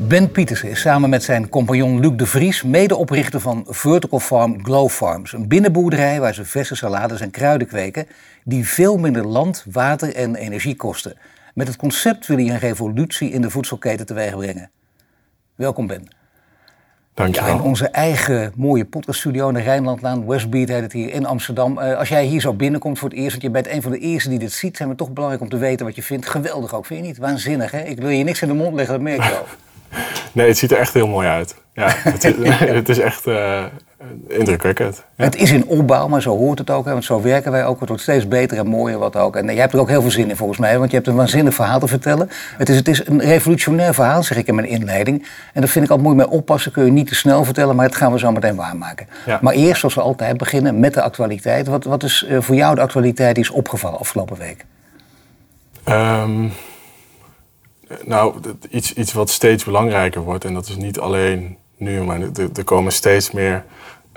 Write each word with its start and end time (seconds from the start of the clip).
Ben 0.00 0.30
Pietersen 0.30 0.70
is 0.70 0.80
samen 0.80 1.10
met 1.10 1.22
zijn 1.22 1.48
compagnon 1.48 2.00
Luc 2.00 2.12
de 2.16 2.26
Vries 2.26 2.62
medeoprichter 2.62 3.40
van 3.40 3.64
Vertical 3.68 4.20
Farm 4.20 4.64
Glow 4.64 4.88
Farms. 4.88 5.32
Een 5.32 5.48
binnenboerderij 5.48 6.20
waar 6.20 6.34
ze 6.34 6.44
verse 6.44 6.74
salades 6.74 7.20
en 7.20 7.30
kruiden 7.30 7.66
kweken 7.66 8.06
die 8.44 8.68
veel 8.68 8.98
minder 8.98 9.26
land, 9.26 9.64
water 9.70 10.14
en 10.14 10.34
energie 10.34 10.76
kosten. 10.76 11.16
Met 11.54 11.66
het 11.66 11.76
concept 11.76 12.26
wil 12.26 12.36
hij 12.36 12.48
een 12.48 12.58
revolutie 12.58 13.30
in 13.30 13.40
de 13.40 13.50
voedselketen 13.50 14.06
teweeg 14.06 14.36
brengen. 14.36 14.70
Welkom 15.54 15.86
Ben. 15.86 16.08
Dankjewel. 17.14 17.50
Ja, 17.50 17.54
in 17.54 17.62
onze 17.62 17.88
eigen 17.88 18.52
mooie 18.56 18.84
podcaststudio 18.84 19.48
in 19.48 19.54
de 19.54 19.60
Rijnlandlaan, 19.60 20.26
Westbeat 20.26 20.68
heet 20.68 20.82
het 20.82 20.92
hier 20.92 21.12
in 21.12 21.26
Amsterdam. 21.26 21.78
Uh, 21.78 21.96
als 21.96 22.08
jij 22.08 22.24
hier 22.24 22.40
zo 22.40 22.54
binnenkomt 22.54 22.98
voor 22.98 23.08
het 23.08 23.18
eerst, 23.18 23.30
want 23.30 23.42
je 23.42 23.50
bent 23.50 23.68
een 23.68 23.82
van 23.82 23.90
de 23.90 23.98
eerste 23.98 24.28
die 24.28 24.38
dit 24.38 24.52
ziet, 24.52 24.76
zijn 24.76 24.88
we 24.88 24.94
toch 24.94 25.10
belangrijk 25.10 25.42
om 25.42 25.48
te 25.48 25.58
weten 25.58 25.86
wat 25.86 25.94
je 25.94 26.02
vindt. 26.02 26.28
Geweldig 26.28 26.74
ook, 26.74 26.86
vind 26.86 27.00
je 27.00 27.06
niet? 27.06 27.18
Waanzinnig, 27.18 27.70
hè? 27.70 27.82
Ik 27.82 27.98
wil 27.98 28.08
je 28.08 28.24
niks 28.24 28.42
in 28.42 28.48
de 28.48 28.54
mond 28.54 28.74
leggen, 28.74 28.94
dat 28.94 29.02
merk 29.02 29.22
je 29.22 29.30
wel. 29.38 29.46
Nee, 30.32 30.48
het 30.48 30.58
ziet 30.58 30.70
er 30.70 30.78
echt 30.78 30.94
heel 30.94 31.08
mooi 31.08 31.28
uit. 31.28 31.54
Ja, 31.72 31.88
het, 31.88 32.24
is, 32.24 32.34
het 32.80 32.88
is 32.88 32.98
echt 32.98 33.26
uh, 33.26 33.64
indrukwekkend. 34.28 35.04
Ja. 35.16 35.24
Het 35.24 35.36
is 35.36 35.50
in 35.50 35.66
opbouw, 35.66 36.08
maar 36.08 36.22
zo 36.22 36.36
hoort 36.36 36.58
het 36.58 36.70
ook. 36.70 36.84
Hè, 36.84 36.92
want 36.92 37.04
zo 37.04 37.22
werken 37.22 37.52
wij 37.52 37.64
ook. 37.64 37.80
Het 37.80 37.88
wordt 37.88 38.02
steeds 38.02 38.28
beter 38.28 38.58
en 38.58 38.66
mooier 38.66 38.98
wat 38.98 39.16
ook. 39.16 39.36
En 39.36 39.44
jij 39.44 39.54
hebt 39.54 39.72
er 39.72 39.80
ook 39.80 39.88
heel 39.88 40.00
veel 40.00 40.10
zin 40.10 40.30
in 40.30 40.36
volgens 40.36 40.58
mij. 40.58 40.78
Want 40.78 40.90
je 40.90 40.96
hebt 40.96 41.08
een 41.08 41.14
waanzinnig 41.14 41.54
verhaal 41.54 41.78
te 41.78 41.86
vertellen. 41.86 42.30
Het 42.56 42.68
is, 42.68 42.76
het 42.76 42.88
is 42.88 43.06
een 43.06 43.20
revolutionair 43.20 43.94
verhaal, 43.94 44.22
zeg 44.22 44.38
ik 44.38 44.46
in 44.46 44.54
mijn 44.54 44.68
inleiding. 44.68 45.26
En 45.52 45.60
dat 45.60 45.70
vind 45.70 45.84
ik 45.84 45.90
altijd 45.90 46.08
mooi 46.08 46.20
mee 46.20 46.30
oppassen. 46.30 46.72
Kun 46.72 46.84
je 46.84 46.90
niet 46.90 47.08
te 47.08 47.14
snel 47.14 47.44
vertellen, 47.44 47.76
maar 47.76 47.88
dat 47.88 47.96
gaan 47.96 48.12
we 48.12 48.18
zo 48.18 48.32
meteen 48.32 48.56
waarmaken. 48.56 49.06
Ja. 49.26 49.38
Maar 49.42 49.54
eerst, 49.54 49.80
zoals 49.80 49.94
we 49.94 50.00
altijd 50.00 50.36
beginnen, 50.36 50.80
met 50.80 50.94
de 50.94 51.02
actualiteit. 51.02 51.66
Wat, 51.66 51.84
wat 51.84 52.02
is 52.02 52.26
uh, 52.28 52.40
voor 52.40 52.54
jou 52.54 52.74
de 52.74 52.80
actualiteit 52.80 53.34
die 53.34 53.44
is 53.44 53.50
opgevallen 53.50 53.98
afgelopen 53.98 54.36
week? 54.36 54.64
Um... 55.88 56.52
Nou, 58.04 58.40
iets, 58.70 58.92
iets 58.92 59.12
wat 59.12 59.30
steeds 59.30 59.64
belangrijker 59.64 60.20
wordt, 60.20 60.44
en 60.44 60.54
dat 60.54 60.68
is 60.68 60.76
niet 60.76 60.98
alleen 60.98 61.56
nu, 61.76 62.02
maar 62.02 62.20
er, 62.20 62.64
komen 62.64 62.92
steeds 62.92 63.30
meer 63.30 63.64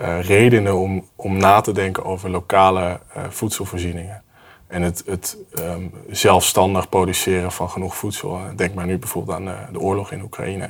uh, 0.01 0.23
redenen 0.23 0.77
om, 0.77 1.07
om 1.15 1.37
na 1.37 1.61
te 1.61 1.71
denken 1.71 2.05
over 2.05 2.29
lokale 2.29 2.99
uh, 3.17 3.23
voedselvoorzieningen. 3.29 4.23
En 4.67 4.81
het, 4.81 5.03
het 5.05 5.37
um, 5.59 5.93
zelfstandig 6.09 6.89
produceren 6.89 7.51
van 7.51 7.69
genoeg 7.69 7.95
voedsel. 7.95 8.39
Denk 8.55 8.73
maar 8.73 8.85
nu 8.85 8.97
bijvoorbeeld 8.97 9.37
aan 9.37 9.45
de, 9.45 9.55
de 9.71 9.79
oorlog 9.79 10.11
in 10.11 10.21
Oekraïne. 10.21 10.69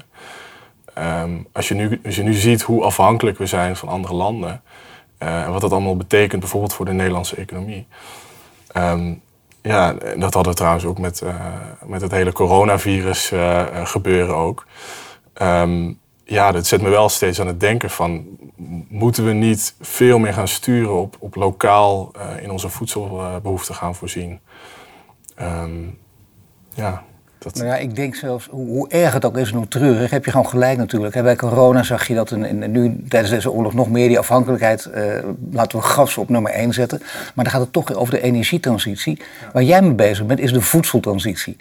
Um, 0.97 1.47
als, 1.51 1.67
je 1.67 1.73
nu, 1.73 2.01
als 2.05 2.15
je 2.15 2.23
nu 2.23 2.33
ziet 2.33 2.61
hoe 2.61 2.83
afhankelijk 2.83 3.37
we 3.37 3.45
zijn 3.45 3.75
van 3.75 3.89
andere 3.89 4.13
landen, 4.13 4.61
en 5.17 5.51
wat 5.51 5.61
dat 5.61 5.71
allemaal 5.71 5.97
betekent 5.97 6.39
bijvoorbeeld 6.39 6.73
voor 6.73 6.85
de 6.85 6.93
Nederlandse 6.93 7.35
economie. 7.35 7.87
Um, 8.77 9.21
ja, 9.61 9.93
dat 9.93 10.33
hadden 10.33 10.51
we 10.51 10.57
trouwens 10.57 10.85
ook 10.85 10.99
met, 10.99 11.21
uh, 11.23 11.35
met 11.85 12.01
het 12.01 12.11
hele 12.11 12.31
coronavirus 12.31 13.31
uh, 13.31 13.85
gebeuren 13.85 14.35
ook. 14.35 14.65
Um, 15.41 15.99
ja, 16.23 16.51
dat 16.51 16.67
zet 16.67 16.81
me 16.81 16.89
wel 16.89 17.09
steeds 17.09 17.39
aan 17.39 17.47
het 17.47 17.59
denken 17.59 17.89
van... 17.89 18.25
moeten 18.89 19.25
we 19.25 19.31
niet 19.31 19.75
veel 19.79 20.19
meer 20.19 20.33
gaan 20.33 20.47
sturen 20.47 20.99
op, 20.99 21.15
op 21.19 21.35
lokaal 21.35 22.11
in 22.41 22.51
onze 22.51 22.69
voedselbehoeften 22.69 23.75
gaan 23.75 23.95
voorzien? 23.95 24.39
Um, 25.41 25.99
ja, 26.73 27.03
dat... 27.43 27.55
Nou 27.55 27.67
ja, 27.67 27.75
ik 27.75 27.95
denk 27.95 28.15
zelfs, 28.15 28.47
hoe, 28.51 28.67
hoe, 28.67 28.89
erg 28.89 29.13
het 29.13 29.25
ook 29.25 29.37
is 29.37 29.51
en 29.51 29.57
hoe 29.57 29.67
treurig, 29.67 30.09
heb 30.09 30.25
je 30.25 30.31
gewoon 30.31 30.47
gelijk 30.47 30.77
natuurlijk. 30.77 31.21
Bij 31.21 31.35
corona 31.35 31.83
zag 31.83 32.07
je 32.07 32.13
dat 32.13 32.31
in, 32.31 32.71
nu 32.71 33.03
tijdens 33.09 33.31
deze 33.31 33.51
oorlog 33.51 33.73
nog 33.73 33.89
meer 33.89 34.07
die 34.07 34.19
afhankelijkheid, 34.19 34.89
uh, 34.95 35.03
laten 35.51 35.79
we 35.79 35.83
gas 35.83 36.17
op 36.17 36.29
nummer 36.29 36.51
één 36.51 36.73
zetten. 36.73 36.99
Maar 37.33 37.43
dan 37.43 37.53
gaat 37.53 37.61
het 37.61 37.73
toch 37.73 37.93
over 37.93 38.13
de 38.13 38.21
energietransitie. 38.21 39.21
Waar 39.53 39.63
jij 39.63 39.81
mee 39.81 39.93
bezig 39.93 40.25
bent, 40.25 40.39
is 40.39 40.53
de 40.53 40.61
voedseltransitie. 40.61 41.57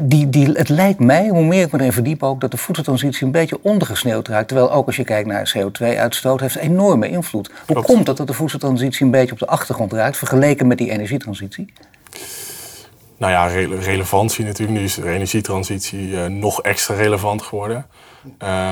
Die, 0.00 0.30
die, 0.30 0.50
het 0.52 0.68
lijkt 0.68 0.98
mij, 0.98 1.28
hoe 1.28 1.44
meer 1.44 1.62
ik 1.62 1.72
me 1.72 1.78
erin 1.78 1.92
verdiep 1.92 2.22
ook, 2.22 2.40
dat 2.40 2.50
de 2.50 2.56
voedseltransitie 2.56 3.26
een 3.26 3.32
beetje 3.32 3.58
ondergesneeuwd 3.62 4.28
raakt. 4.28 4.48
Terwijl 4.48 4.72
ook 4.72 4.86
als 4.86 4.96
je 4.96 5.04
kijkt 5.04 5.28
naar 5.28 5.54
CO2-uitstoot, 5.56 6.40
heeft 6.40 6.56
enorme 6.56 7.08
invloed. 7.08 7.46
Hoe 7.46 7.56
Klopt. 7.66 7.86
komt 7.86 8.06
het 8.06 8.16
dat 8.16 8.26
de 8.26 8.32
voedseltransitie 8.32 9.04
een 9.04 9.10
beetje 9.10 9.32
op 9.32 9.38
de 9.38 9.46
achtergrond 9.46 9.92
raakt, 9.92 10.16
vergeleken 10.16 10.66
met 10.66 10.78
die 10.78 10.90
energietransitie? 10.90 11.72
Nou 13.16 13.32
ja, 13.32 13.46
re 13.46 13.78
relevantie 13.78 14.44
natuurlijk. 14.44 14.78
Nu 14.78 14.84
is 14.84 14.94
de 14.94 15.10
energietransitie 15.10 16.08
uh, 16.08 16.26
nog 16.26 16.62
extra 16.62 16.94
relevant 16.94 17.42
geworden. 17.42 17.86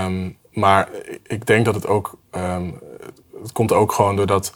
Um, 0.04 0.38
maar 0.52 0.88
ik 1.22 1.46
denk 1.46 1.64
dat 1.64 1.74
het 1.74 1.86
ook. 1.86 2.18
Um, 2.30 2.78
het 3.42 3.52
komt 3.52 3.72
ook 3.72 3.92
gewoon 3.92 4.16
doordat, 4.16 4.52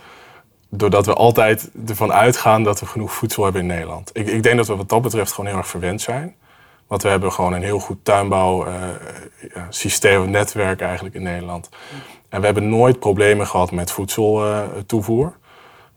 doordat 0.69 1.07
we 1.07 1.15
altijd 1.15 1.71
ervan 1.87 2.13
uitgaan 2.13 2.63
dat 2.63 2.81
we 2.81 2.87
genoeg 2.87 3.13
voedsel 3.13 3.45
hebben 3.45 3.61
in 3.61 3.67
Nederland. 3.67 4.11
Ik, 4.13 4.27
ik 4.27 4.43
denk 4.43 4.57
dat 4.57 4.67
we 4.67 4.77
wat 4.77 4.89
dat 4.89 5.03
betreft 5.03 5.33
gewoon 5.33 5.51
heel 5.51 5.59
erg 5.59 5.69
verwend 5.69 6.01
zijn. 6.01 6.37
Want 6.87 7.03
we 7.03 7.09
hebben 7.09 7.33
gewoon 7.33 7.53
een 7.53 7.63
heel 7.63 7.79
goed 7.79 8.05
tuinbouwsysteem, 8.05 10.23
uh, 10.23 10.29
netwerk 10.29 10.81
eigenlijk 10.81 11.15
in 11.15 11.23
Nederland. 11.23 11.69
En 12.29 12.41
we 12.41 12.47
hebben 12.47 12.69
nooit 12.69 12.99
problemen 12.99 13.47
gehad 13.47 13.71
met 13.71 13.91
voedseltoevoer. 13.91 15.37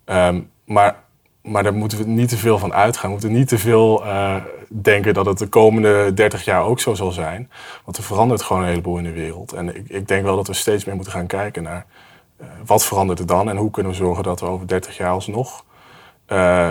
Um, 0.05 0.51
maar 0.65 1.03
maar 1.41 1.63
daar 1.63 1.73
moeten 1.73 1.97
we 1.97 2.03
niet 2.03 2.29
te 2.29 2.37
veel 2.37 2.57
van 2.57 2.73
uitgaan. 2.73 3.05
We 3.05 3.11
moeten 3.11 3.31
niet 3.31 3.47
te 3.47 3.57
veel 3.57 4.05
uh, 4.05 4.35
denken 4.67 5.13
dat 5.13 5.25
het 5.25 5.37
de 5.37 5.47
komende 5.47 6.13
30 6.13 6.45
jaar 6.45 6.63
ook 6.63 6.79
zo 6.79 6.93
zal 6.93 7.11
zijn. 7.11 7.49
Want 7.85 7.97
er 7.97 8.03
verandert 8.03 8.41
gewoon 8.41 8.61
een 8.61 8.67
heleboel 8.67 8.97
in 8.97 9.03
de 9.03 9.11
wereld. 9.11 9.53
En 9.53 9.75
ik, 9.75 9.89
ik 9.89 10.07
denk 10.07 10.23
wel 10.23 10.35
dat 10.35 10.47
we 10.47 10.53
steeds 10.53 10.85
meer 10.85 10.95
moeten 10.95 11.13
gaan 11.13 11.27
kijken 11.27 11.63
naar 11.63 11.85
uh, 12.41 12.47
wat 12.65 12.85
verandert 12.85 13.19
er 13.19 13.25
dan 13.25 13.49
en 13.49 13.57
hoe 13.57 13.71
kunnen 13.71 13.91
we 13.91 13.97
zorgen 13.97 14.23
dat 14.23 14.39
we 14.39 14.45
over 14.45 14.67
30 14.67 14.97
jaar 14.97 15.11
alsnog 15.11 15.63
uh, 16.27 16.69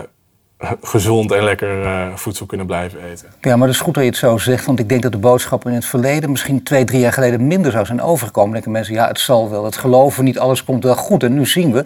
gezond 0.82 1.32
en 1.32 1.44
lekker 1.44 2.12
voedsel 2.19 2.47
kunnen 2.47 2.66
blijven 2.66 3.04
eten. 3.04 3.28
Ja, 3.41 3.56
maar 3.56 3.66
dat 3.66 3.76
is 3.76 3.82
goed 3.82 3.94
dat 3.94 4.02
je 4.02 4.08
het 4.08 4.19
zo 4.19 4.38
zegt. 4.38 4.66
Want 4.66 4.78
ik 4.78 4.88
denk 4.88 5.02
dat 5.02 5.12
de 5.12 5.19
boodschap 5.19 5.66
in 5.66 5.72
het 5.72 5.84
verleden, 5.84 6.31
misschien 6.31 6.62
twee, 6.62 6.84
drie 6.84 7.00
jaar 7.00 7.12
geleden, 7.12 7.47
minder 7.47 7.72
zou 7.72 7.87
zijn 7.87 8.02
overgekomen. 8.02 8.52
Denken 8.52 8.70
mensen, 8.70 8.94
ja, 8.94 9.06
het 9.06 9.20
zal 9.20 9.50
wel, 9.50 9.64
het 9.64 9.76
geloven 9.76 10.25
niet, 10.25 10.38
alles 10.38 10.64
komt 10.64 10.84
wel 10.84 10.94
goed. 10.94 11.22
En 11.22 11.34
nu 11.34 11.47
zien 11.47 11.72
we 11.72 11.84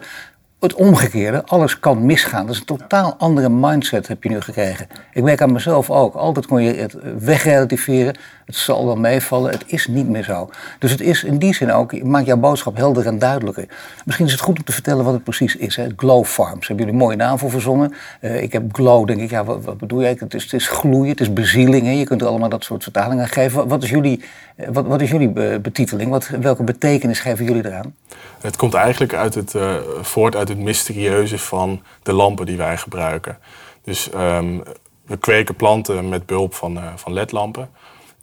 het 0.65 0.75
omgekeerde, 0.75 1.43
alles 1.47 1.79
kan 1.81 2.07
misgaan. 2.07 2.47
Dat 2.47 2.55
is 2.55 2.61
een 2.61 2.67
totaal 2.67 3.15
andere 3.19 3.49
mindset 3.49 4.09
heb 4.09 4.23
je 4.23 4.29
nu 4.29 4.41
gekregen. 4.41 4.87
Ik 5.13 5.23
merk 5.23 5.43
aan 5.43 5.53
mezelf 5.53 5.91
ook. 5.91 6.15
Altijd 6.15 6.47
kon 6.47 6.63
je 6.63 6.75
het 6.75 6.97
wegrelativeren. 7.19 8.17
Het 8.45 8.57
zal 8.57 8.87
wel 8.87 8.97
meevallen. 8.97 9.51
Het 9.51 9.65
is 9.67 9.87
niet 9.87 10.09
meer 10.09 10.25
zo. 10.25 10.51
Dus 10.79 10.91
het 10.91 11.01
is 11.01 11.25
in 11.25 11.39
die 11.39 11.55
zin 11.55 11.73
ook, 11.73 12.03
maakt 12.03 12.27
jouw 12.27 12.37
boodschap 12.37 12.77
helder 12.77 13.07
en 13.07 13.19
duidelijker. 13.19 13.69
Misschien 14.05 14.27
is 14.27 14.33
het 14.33 14.41
goed 14.41 14.59
om 14.59 14.65
te 14.65 14.73
vertellen 14.73 15.05
wat 15.05 15.15
het 15.15 15.25
precies 15.25 15.57
is. 15.57 15.77
Hè? 15.77 15.87
Glow 15.97 16.25
Farms. 16.25 16.67
Hebben 16.67 16.87
jullie 16.87 17.01
een 17.01 17.07
mooie 17.07 17.17
naam 17.17 17.39
voor 17.39 17.51
verzonnen? 17.51 17.95
Uh, 18.21 18.43
ik 18.43 18.53
heb 18.53 18.63
glow, 18.73 19.07
denk 19.07 19.21
ik. 19.21 19.31
Ja, 19.31 19.45
wat, 19.45 19.79
bedoel 19.79 20.01
je? 20.01 20.07
Het 20.07 20.35
is, 20.35 20.43
het 20.43 20.53
is 20.53 20.69
gloeien, 20.69 21.11
het 21.11 21.21
is 21.21 21.33
bezieling. 21.33 21.99
Je 21.99 22.05
kunt 22.05 22.21
er 22.21 22.27
allemaal 22.27 22.49
dat 22.49 22.65
soort 22.65 22.83
vertalingen 22.83 23.29
geven. 23.29 23.69
Wat 23.69 23.83
is 23.83 23.91
jullie, 23.91 24.25
wat, 24.69 24.87
wat 24.87 25.01
is 25.01 25.11
jullie 25.11 25.61
betiteling? 25.61 26.11
Wat, 26.11 26.29
welke 26.29 26.63
betekenis 26.63 27.21
geven 27.21 27.45
jullie 27.45 27.67
eraan? 27.67 27.95
Het 28.41 28.57
komt 28.57 28.75
eigenlijk 28.75 29.15
uit 29.15 29.35
het, 29.35 29.55
voort 30.01 30.37
uit 30.37 30.49
mysterieuze 30.57 31.39
van 31.39 31.83
de 32.03 32.13
lampen 32.13 32.47
die 32.47 32.57
wij 32.57 32.77
gebruiken. 32.77 33.39
Dus 33.83 34.11
um, 34.15 34.63
we 35.07 35.17
kweken 35.17 35.55
planten 35.55 36.09
met 36.09 36.27
behulp 36.27 36.55
van, 36.55 36.77
uh, 36.77 36.85
van 36.97 37.13
ledlampen. 37.13 37.71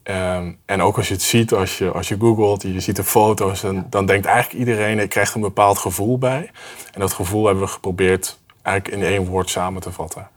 Um, 0.03 0.57
en 0.65 0.81
ook 0.81 0.97
als 0.97 1.07
je 1.07 1.13
het 1.13 1.23
ziet, 1.23 1.53
als 1.53 1.77
je, 1.77 1.91
als 1.91 2.07
je 2.07 2.17
googelt, 2.19 2.61
je 2.61 2.79
ziet 2.79 2.95
de 2.95 3.03
foto's, 3.03 3.61
dan, 3.61 3.85
dan 3.89 4.05
denkt 4.05 4.25
eigenlijk 4.25 4.59
iedereen, 4.59 4.97
je 4.97 5.07
krijgt 5.07 5.35
een 5.35 5.41
bepaald 5.41 5.77
gevoel 5.77 6.17
bij. 6.17 6.51
En 6.93 6.99
dat 6.99 7.13
gevoel 7.13 7.45
hebben 7.45 7.63
we 7.63 7.69
geprobeerd 7.69 8.39
eigenlijk 8.61 8.97
in 8.97 9.09
één 9.11 9.25
woord 9.25 9.49
samen 9.49 9.81
te 9.81 9.91
vatten. 9.91 10.27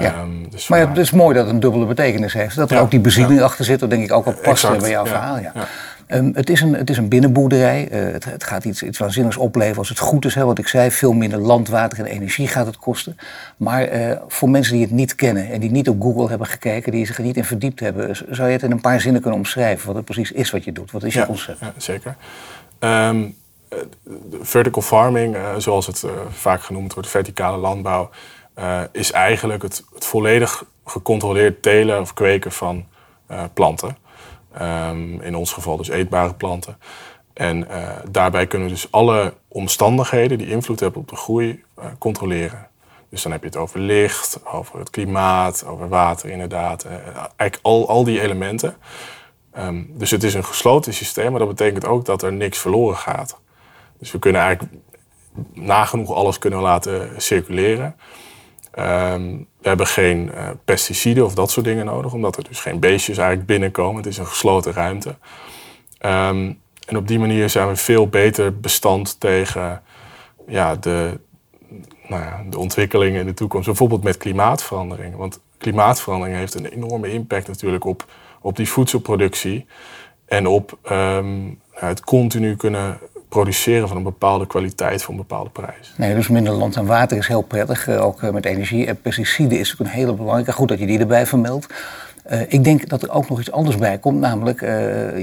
Ja. 0.00 0.20
Um, 0.20 0.50
dus 0.50 0.68
maar 0.68 0.78
ja, 0.78 0.88
het 0.88 0.98
is 0.98 1.10
mooi 1.10 1.34
dat 1.34 1.44
het 1.44 1.54
een 1.54 1.60
dubbele 1.60 1.86
betekenis 1.86 2.32
heeft. 2.32 2.56
Dat 2.56 2.70
er 2.70 2.76
ja, 2.76 2.82
ook 2.82 2.90
die 2.90 3.00
bezieling 3.00 3.40
achter 3.40 3.64
zit, 3.64 3.80
dat 3.80 3.90
denk 3.90 4.04
ik 4.04 4.12
ook 4.12 4.24
wel 4.24 4.34
past 4.34 4.78
bij 4.78 4.90
jouw 4.90 5.06
verhaal. 5.06 5.38
Ja. 5.38 5.52
Um, 6.08 6.30
het, 6.34 6.50
is 6.50 6.60
een, 6.60 6.74
het 6.74 6.90
is 6.90 6.96
een 6.96 7.08
binnenboerderij. 7.08 7.88
Uh, 7.92 8.12
het, 8.12 8.24
het, 8.24 8.44
gaat 8.44 8.64
iets, 8.64 8.82
iets 8.82 8.98
waanzinnigs 8.98 9.36
opleveren 9.36 9.78
als 9.78 9.88
het 9.88 9.98
goed 9.98 10.24
is. 10.24 10.34
Hè, 10.34 10.44
wat 10.44 10.58
ik 10.58 10.68
zei, 10.68 10.90
veel 10.90 11.12
minder 11.12 11.38
land, 11.38 11.68
water 11.68 11.98
en 11.98 12.04
energie 12.04 12.48
gaat 12.48 12.66
het 12.66 12.76
kosten. 12.76 13.16
Maar 13.56 13.92
uh, 13.92 14.16
voor 14.28 14.50
mensen 14.50 14.72
die 14.72 14.82
het 14.82 14.90
niet 14.90 15.14
kennen 15.14 15.50
en 15.50 15.60
die 15.60 15.70
niet 15.70 15.88
op 15.88 16.02
Google 16.02 16.28
hebben 16.28 16.46
gekeken, 16.46 16.92
die 16.92 17.06
zich 17.06 17.16
er 17.16 17.22
niet 17.22 17.36
in 17.36 17.44
verdiept 17.44 17.80
hebben, 17.80 18.16
zou 18.30 18.48
je 18.48 18.54
het 18.54 18.62
in 18.62 18.70
een 18.70 18.80
paar 18.80 19.00
zinnen 19.00 19.20
kunnen 19.20 19.38
omschrijven 19.38 19.86
wat 19.86 19.96
het 19.96 20.04
precies 20.04 20.32
is 20.32 20.50
wat 20.50 20.64
je 20.64 20.72
doet? 20.72 20.90
Wat 20.90 21.02
is 21.02 21.14
je 21.14 21.26
concept? 21.26 21.60
Ja, 21.60 21.72
zeker. 21.76 22.16
Um, 22.80 23.36
vertical 24.40 24.82
farming, 24.82 25.34
uh, 25.34 25.54
zoals 25.56 25.86
het 25.86 26.04
vaak 26.30 26.62
genoemd 26.62 26.94
wordt, 26.94 27.08
verticale 27.08 27.56
landbouw, 27.56 28.10
is 28.92 29.12
eigenlijk 29.12 29.62
het, 29.62 29.84
het 29.94 30.04
volledig 30.04 30.64
gecontroleerd 30.84 31.62
telen 31.62 32.00
of 32.00 32.14
kweken 32.14 32.52
van 32.52 32.84
planten. 33.54 33.96
Um, 34.62 35.20
in 35.20 35.36
ons 35.36 35.52
geval 35.52 35.76
dus 35.76 35.88
eetbare 35.88 36.34
planten. 36.34 36.78
En 37.32 37.66
uh, 37.70 37.90
daarbij 38.10 38.46
kunnen 38.46 38.68
we 38.68 38.74
dus 38.74 38.90
alle 38.90 39.34
omstandigheden 39.48 40.38
die 40.38 40.48
invloed 40.48 40.80
hebben 40.80 41.00
op 41.00 41.08
de 41.08 41.16
groei 41.16 41.64
controleren. 41.98 42.68
Dus 43.10 43.22
dan 43.22 43.32
heb 43.32 43.40
je 43.40 43.46
het 43.46 43.56
over 43.56 43.80
licht, 43.80 44.40
over 44.44 44.78
het 44.78 44.90
klimaat, 44.90 45.66
over 45.66 45.88
water 45.88 46.30
inderdaad. 46.30 46.84
eigenlijk 46.84 47.58
al, 47.62 47.88
al 47.88 48.04
die 48.04 48.20
elementen. 48.20 48.76
Ehm, 49.52 49.82
dus 49.88 50.10
het 50.10 50.22
is 50.22 50.34
een 50.34 50.44
gesloten 50.44 50.94
systeem, 50.94 51.30
maar 51.30 51.38
dat 51.38 51.48
betekent 51.48 51.84
ook 51.84 52.04
dat 52.04 52.22
er 52.22 52.32
niks 52.32 52.58
verloren 52.58 52.96
gaat. 52.96 53.38
Dus 53.98 54.12
we 54.12 54.18
kunnen 54.18 54.40
eigenlijk 54.40 54.74
nagenoeg 55.52 56.12
alles 56.12 56.38
kunnen 56.38 56.60
laten 56.60 57.22
circuleren. 57.22 57.96
Ehm, 58.78 59.36
we 59.60 59.68
hebben 59.68 59.86
geen 59.86 60.30
uh, 60.34 60.50
pesticiden 60.64 61.24
of 61.24 61.34
dat 61.34 61.50
soort 61.50 61.66
dingen 61.66 61.86
nodig, 61.86 62.12
omdat 62.12 62.36
er 62.36 62.44
dus 62.44 62.60
geen 62.60 62.80
beestjes 62.80 63.16
eigenlijk 63.16 63.48
binnenkomen. 63.48 63.96
Het 63.96 64.06
is 64.06 64.18
een 64.18 64.26
gesloten 64.26 64.72
ruimte. 64.72 65.16
Ehm, 65.98 66.52
en 66.86 66.96
op 66.96 67.08
die 67.08 67.18
manier 67.18 67.50
zijn 67.50 67.68
we 67.68 67.76
veel 67.76 68.08
beter 68.08 68.60
bestand 68.60 69.20
tegen 69.20 69.82
ja, 70.48 70.76
de, 70.76 71.20
nou 72.08 72.22
ja, 72.22 72.44
de 72.50 72.58
ontwikkelingen 72.58 73.20
in 73.20 73.26
de 73.26 73.34
toekomst. 73.34 73.66
Bijvoorbeeld 73.66 74.02
met 74.02 74.16
klimaatverandering. 74.16 75.16
Want 75.16 75.40
klimaatverandering 75.58 76.36
heeft 76.36 76.54
een 76.54 76.66
enorme 76.66 77.12
impact 77.12 77.48
natuurlijk 77.48 77.84
op, 77.84 78.04
op 78.40 78.56
die 78.56 78.68
voedselproductie. 78.68 79.66
En 80.24 80.46
op 80.46 80.78
ehm, 80.82 81.50
het 81.70 82.00
continu 82.00 82.56
kunnen 82.56 82.98
produceren 83.28 83.88
van 83.88 83.96
een 83.96 84.02
bepaalde 84.02 84.46
kwaliteit 84.46 85.02
voor 85.02 85.10
een 85.10 85.20
bepaalde 85.20 85.50
prijs. 85.50 85.92
Nee, 85.96 86.14
dus 86.14 86.28
minder 86.28 86.52
land 86.52 86.76
en 86.76 86.86
water 86.86 87.16
is 87.16 87.26
heel 87.26 87.42
prettig. 87.42 87.88
Eh, 87.88 88.04
ook 88.04 88.22
eh, 88.22 88.30
met 88.30 88.44
energie 88.44 88.86
en 88.86 89.00
pesticiden 89.00 89.58
is 89.58 89.72
ook 89.72 89.78
een 89.78 89.86
hele 89.86 90.12
belangrijke. 90.12 90.52
Goed 90.52 90.68
dat 90.68 90.78
je 90.78 90.86
die 90.86 90.98
erbij 90.98 91.26
vermeldt. 91.26 91.66
Uh, 92.32 92.40
ik 92.48 92.64
denk 92.64 92.88
dat 92.88 93.02
er 93.02 93.10
ook 93.10 93.28
nog 93.28 93.38
iets 93.38 93.52
anders 93.52 93.76
bij 93.76 93.98
komt, 93.98 94.20
namelijk 94.20 94.60
uh, 94.60 94.68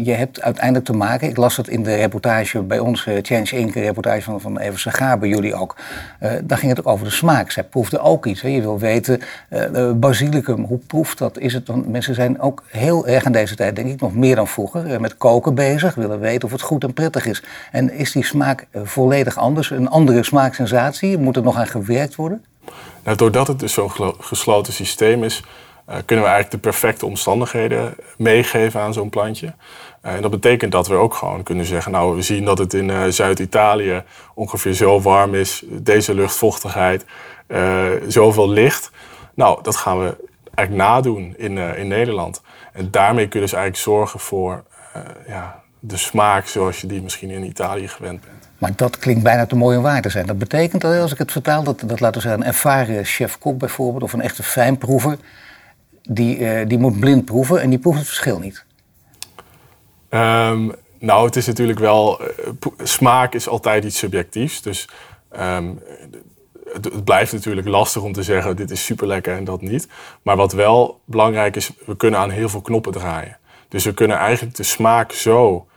je 0.05 0.11
hebt 0.11 0.41
uiteindelijk 0.41 0.85
te 0.85 0.93
maken, 0.93 1.29
ik 1.29 1.37
las 1.37 1.57
het 1.57 1.67
in 1.67 1.83
de 1.83 1.95
reportage 1.95 2.61
bij 2.61 2.79
ons, 2.79 3.05
uh, 3.05 3.17
Change 3.21 3.49
Inc., 3.49 3.73
reportage 3.73 4.21
van, 4.21 4.41
van 4.41 4.59
Even 4.59 4.91
Gaar, 4.91 5.19
bij 5.19 5.29
jullie 5.29 5.55
ook, 5.55 5.75
daar 6.43 6.57
ging 6.57 6.69
het 6.71 6.79
ook 6.79 6.93
over 6.93 7.05
de 7.05 7.11
smaak. 7.11 7.51
Zij 7.51 7.63
proefde 7.63 7.99
ook 7.99 8.25
iets. 8.25 8.41
Hè. 8.41 8.47
Je 8.47 8.61
wil 8.61 8.79
weten, 8.79 9.21
basilicum, 9.95 10.63
hoe 10.63 10.77
proeft 10.77 11.17
dat? 11.17 11.37
Is 11.37 11.53
het, 11.53 11.67
want 11.67 11.87
mensen 11.87 12.15
zijn 12.15 12.41
ook 12.41 12.63
heel 12.67 13.07
erg 13.07 13.25
in 13.25 13.31
deze 13.31 13.55
tijd, 13.55 13.75
denk 13.75 13.89
ik, 13.89 14.01
nog 14.01 14.13
meer 14.15 14.35
dan 14.35 14.47
vroeger, 14.47 15.01
met 15.01 15.17
koken 15.17 15.55
bezig, 15.55 15.95
willen 15.95 16.19
weten 16.19 16.45
of 16.45 16.51
het 16.51 16.61
goed 16.61 16.83
en 16.83 16.93
prettig 16.93 17.25
is. 17.25 17.43
En 17.71 17.91
is 17.91 18.11
die 18.11 18.25
smaak 18.25 18.67
volledig 18.83 19.37
anders, 19.37 19.69
een 19.69 19.89
andere 19.89 20.23
smaaksensatie? 20.23 21.17
Moet 21.17 21.35
er 21.35 21.43
nog 21.43 21.57
aan 21.57 21.67
gewerkt 21.67 22.15
worden? 22.15 22.43
Nou, 23.03 23.17
doordat 23.17 23.47
het 23.47 23.59
dus 23.59 23.73
zo'n 23.73 23.91
gesloten 24.19 24.73
systeem 24.73 25.23
is, 25.23 25.43
uh, 25.89 25.95
kunnen 26.05 26.25
we 26.25 26.31
eigenlijk 26.31 26.51
de 26.51 26.69
perfecte 26.69 27.05
omstandigheden 27.05 27.95
meegeven 28.17 28.81
aan 28.81 28.93
zo'n 28.93 29.09
plantje. 29.09 29.53
Uh, 30.05 30.13
en 30.13 30.21
dat 30.21 30.31
betekent 30.31 30.71
dat 30.71 30.87
we 30.87 30.93
ook 30.93 31.13
gewoon 31.13 31.43
kunnen 31.43 31.65
zeggen, 31.65 31.91
nou 31.91 32.15
we 32.15 32.21
zien 32.21 32.45
dat 32.45 32.57
het 32.57 32.73
in 32.73 32.89
uh, 32.89 33.03
Zuid-Italië 33.07 34.03
ongeveer 34.33 34.73
zo 34.73 35.01
warm 35.01 35.35
is, 35.35 35.63
deze 35.67 36.13
luchtvochtigheid, 36.13 37.05
zoveel 38.07 38.49
licht. 38.49 38.91
Nou, 39.33 39.63
dat 39.63 39.75
gaan 39.75 39.99
we 39.99 40.17
eigenlijk 40.55 40.89
nadoen 40.89 41.33
in, 41.37 41.57
in 41.57 41.87
Nederland. 41.87 42.41
En 42.73 42.91
daarmee 42.91 43.27
kunnen 43.27 43.49
ze 43.49 43.55
eigenlijk 43.55 43.83
zorgen 43.83 44.19
voor 44.19 44.63
ja, 45.27 45.63
de 45.79 45.97
smaak 45.97 46.47
zoals 46.47 46.81
je 46.81 46.87
die 46.87 47.01
misschien 47.01 47.29
in 47.29 47.43
Italië 47.43 47.87
gewend 47.87 48.21
bent. 48.21 48.49
Maar 48.57 48.71
dat 48.75 48.97
klinkt 48.97 49.23
bijna 49.23 49.45
te 49.45 49.55
mooi 49.55 49.77
om 49.77 49.83
waar 49.83 50.01
te 50.01 50.09
zijn. 50.09 50.25
Dat 50.25 50.37
betekent 50.37 50.81
dat, 50.81 51.01
als 51.01 51.11
ik 51.11 51.17
het 51.17 51.31
vertaal, 51.31 51.63
dat, 51.63 51.79
dat 51.79 51.99
laten 51.99 52.21
we 52.21 52.27
zeggen, 52.27 52.41
een 52.41 52.47
ervaren 52.47 53.05
chef-kok 53.05 53.57
bijvoorbeeld, 53.57 54.03
of 54.03 54.13
een 54.13 54.21
echte 54.21 54.43
fijnproever, 54.43 55.17
die, 56.09 56.39
uh, 56.39 56.67
die 56.67 56.77
moet 56.77 56.99
blind 56.99 57.25
proeven 57.25 57.61
en 57.61 57.69
die 57.69 57.79
proeft 57.79 57.97
het 57.97 58.07
verschil 58.07 58.39
niet. 58.39 58.65
Um, 60.09 60.71
nou, 60.99 61.25
het 61.25 61.35
is 61.35 61.45
natuurlijk 61.45 61.79
wel. 61.79 62.21
Uh, 62.21 62.27
smaak 62.83 63.33
is 63.33 63.47
altijd 63.47 63.83
iets 63.83 63.97
subjectiefs. 63.97 64.61
Dus 64.61 64.89
um, 65.39 65.79
het, 66.73 67.03
blijft 67.03 67.33
natuurlijk 67.33 67.67
lastig 67.67 68.01
om 68.01 68.13
te 68.13 68.23
zeggen: 68.23 68.55
dit 68.55 68.71
is 68.71 68.85
super 68.85 69.07
lekker 69.07 69.35
en 69.35 69.43
dat 69.43 69.61
niet. 69.61 69.87
Maar 70.21 70.35
wat 70.35 70.53
wel 70.53 70.99
belangrijk 71.05 71.55
is, 71.55 71.71
we 71.85 71.97
kunnen 71.97 72.19
aan 72.19 72.29
heel 72.29 72.49
veel 72.49 72.61
knoppen 72.61 72.91
draaien. 72.91 73.37
Dus 73.67 73.85
we 73.85 73.93
kunnen 73.93 74.17
eigenlijk 74.17 74.55
de 74.55 74.63
smaak 74.63 75.11
zo 75.11 75.67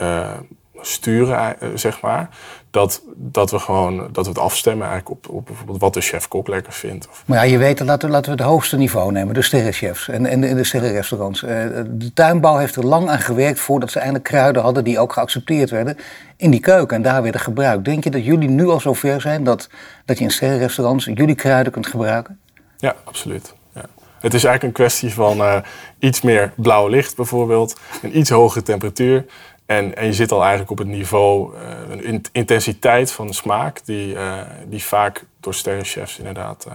uh, 0.00 0.38
sturen, 0.80 1.56
zeg 1.74 2.00
maar 2.00 2.28
dat, 2.76 3.02
dat 3.16 3.50
we 3.50 3.58
gewoon 3.58 4.08
dat 4.12 4.24
we 4.24 4.30
het 4.30 4.38
afstemmen 4.38 4.88
eigenlijk 4.88 5.18
op, 5.18 5.34
op 5.34 5.46
bijvoorbeeld 5.46 5.80
wat 5.80 5.94
de 5.94 6.00
chef-kok 6.00 6.48
lekker 6.48 6.72
vindt. 6.72 7.08
Maar 7.26 7.38
ja, 7.38 7.52
je 7.52 7.58
weet, 7.58 7.80
laten 7.80 8.08
we, 8.08 8.14
laten 8.14 8.36
we 8.36 8.42
het 8.42 8.50
hoogste 8.50 8.76
niveau 8.76 9.12
nemen, 9.12 9.34
de 9.34 9.42
sterrenchefs 9.42 10.08
en, 10.08 10.26
en 10.26 10.40
de, 10.40 10.54
de 10.54 10.64
sterrenrestaurants. 10.64 11.42
Uh, 11.42 11.50
de 11.88 12.12
tuinbouw 12.14 12.56
heeft 12.56 12.76
er 12.76 12.86
lang 12.86 13.08
aan 13.08 13.18
gewerkt 13.18 13.60
voordat 13.60 13.90
ze 13.90 13.98
eindelijk 13.98 14.24
kruiden 14.24 14.62
hadden 14.62 14.84
die 14.84 14.98
ook 14.98 15.12
geaccepteerd 15.12 15.70
werden 15.70 15.96
in 16.36 16.50
die 16.50 16.60
keuken 16.60 16.96
en 16.96 17.02
daar 17.02 17.22
werden 17.22 17.40
gebruikt. 17.40 17.84
Denk 17.84 18.04
je 18.04 18.10
dat 18.10 18.24
jullie 18.24 18.48
nu 18.48 18.68
al 18.68 18.80
zover 18.80 19.20
zijn 19.20 19.44
dat, 19.44 19.68
dat 20.04 20.18
je 20.18 20.24
in 20.24 20.30
sterrenrestaurants 20.30 21.04
jullie 21.04 21.34
kruiden 21.34 21.72
kunt 21.72 21.86
gebruiken? 21.86 22.38
Ja, 22.76 22.94
absoluut. 23.04 23.54
Ja. 23.74 23.84
Het 24.20 24.34
is 24.34 24.44
eigenlijk 24.44 24.62
een 24.62 24.84
kwestie 24.84 25.14
van 25.14 25.38
uh, 25.38 25.56
iets 25.98 26.20
meer 26.20 26.52
blauw 26.56 26.88
licht 26.88 27.16
bijvoorbeeld, 27.16 27.76
een 28.02 28.18
iets 28.18 28.30
hogere 28.30 28.62
temperatuur. 28.62 29.24
En, 29.66 29.96
en 29.96 30.06
je 30.06 30.12
zit 30.12 30.32
al 30.32 30.40
eigenlijk 30.40 30.70
op 30.70 30.78
het 30.78 30.86
niveau, 30.86 31.54
uh, 31.54 31.60
een 32.06 32.24
intensiteit 32.32 33.12
van 33.12 33.34
smaak, 33.34 33.84
die, 33.84 34.14
uh, 34.14 34.40
die 34.66 34.82
vaak 34.82 35.24
door 35.40 35.54
sterrenchefs 35.54 36.18
inderdaad 36.18 36.66
uh, 36.68 36.74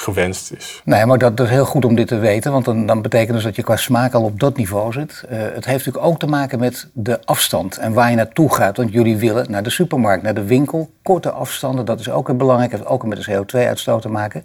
gewenst 0.00 0.52
is. 0.52 0.82
Nee, 0.84 1.06
maar 1.06 1.18
dat, 1.18 1.40
is 1.40 1.48
heel 1.48 1.64
goed 1.64 1.84
om 1.84 1.94
dit 1.94 2.06
te 2.06 2.18
weten, 2.18 2.52
want 2.52 2.64
dan, 2.64 2.86
dan 2.86 3.02
betekent 3.02 3.34
dus 3.34 3.44
dat 3.44 3.56
je 3.56 3.62
qua 3.62 3.76
smaak 3.76 4.14
al 4.14 4.22
op 4.22 4.40
dat 4.40 4.56
niveau 4.56 4.92
zit. 4.92 5.24
het 5.28 5.64
heeft 5.64 5.86
natuurlijk 5.86 6.04
ook 6.04 6.18
te 6.18 6.26
maken 6.26 6.58
met 6.58 6.88
de 6.92 7.24
afstand 7.24 7.76
en 7.76 7.92
waar 7.92 8.10
je 8.10 8.16
naartoe 8.16 8.54
gaat. 8.54 8.76
Want 8.76 8.92
jullie 8.92 9.16
willen 9.16 9.50
naar 9.50 9.62
de 9.62 9.70
supermarkt, 9.70 10.22
naar 10.22 10.34
de 10.34 10.44
winkel, 10.44 10.90
korte 11.02 11.30
afstanden, 11.30 11.84
dat 11.84 12.00
is 12.00 12.10
ook 12.10 12.36
belangrijk, 12.36 12.70
heeft 12.70 12.86
ook 12.86 13.06
met 13.06 13.24
de 13.24 13.32
CO2-uitstoot 13.32 14.02
te 14.02 14.08
maken. 14.08 14.44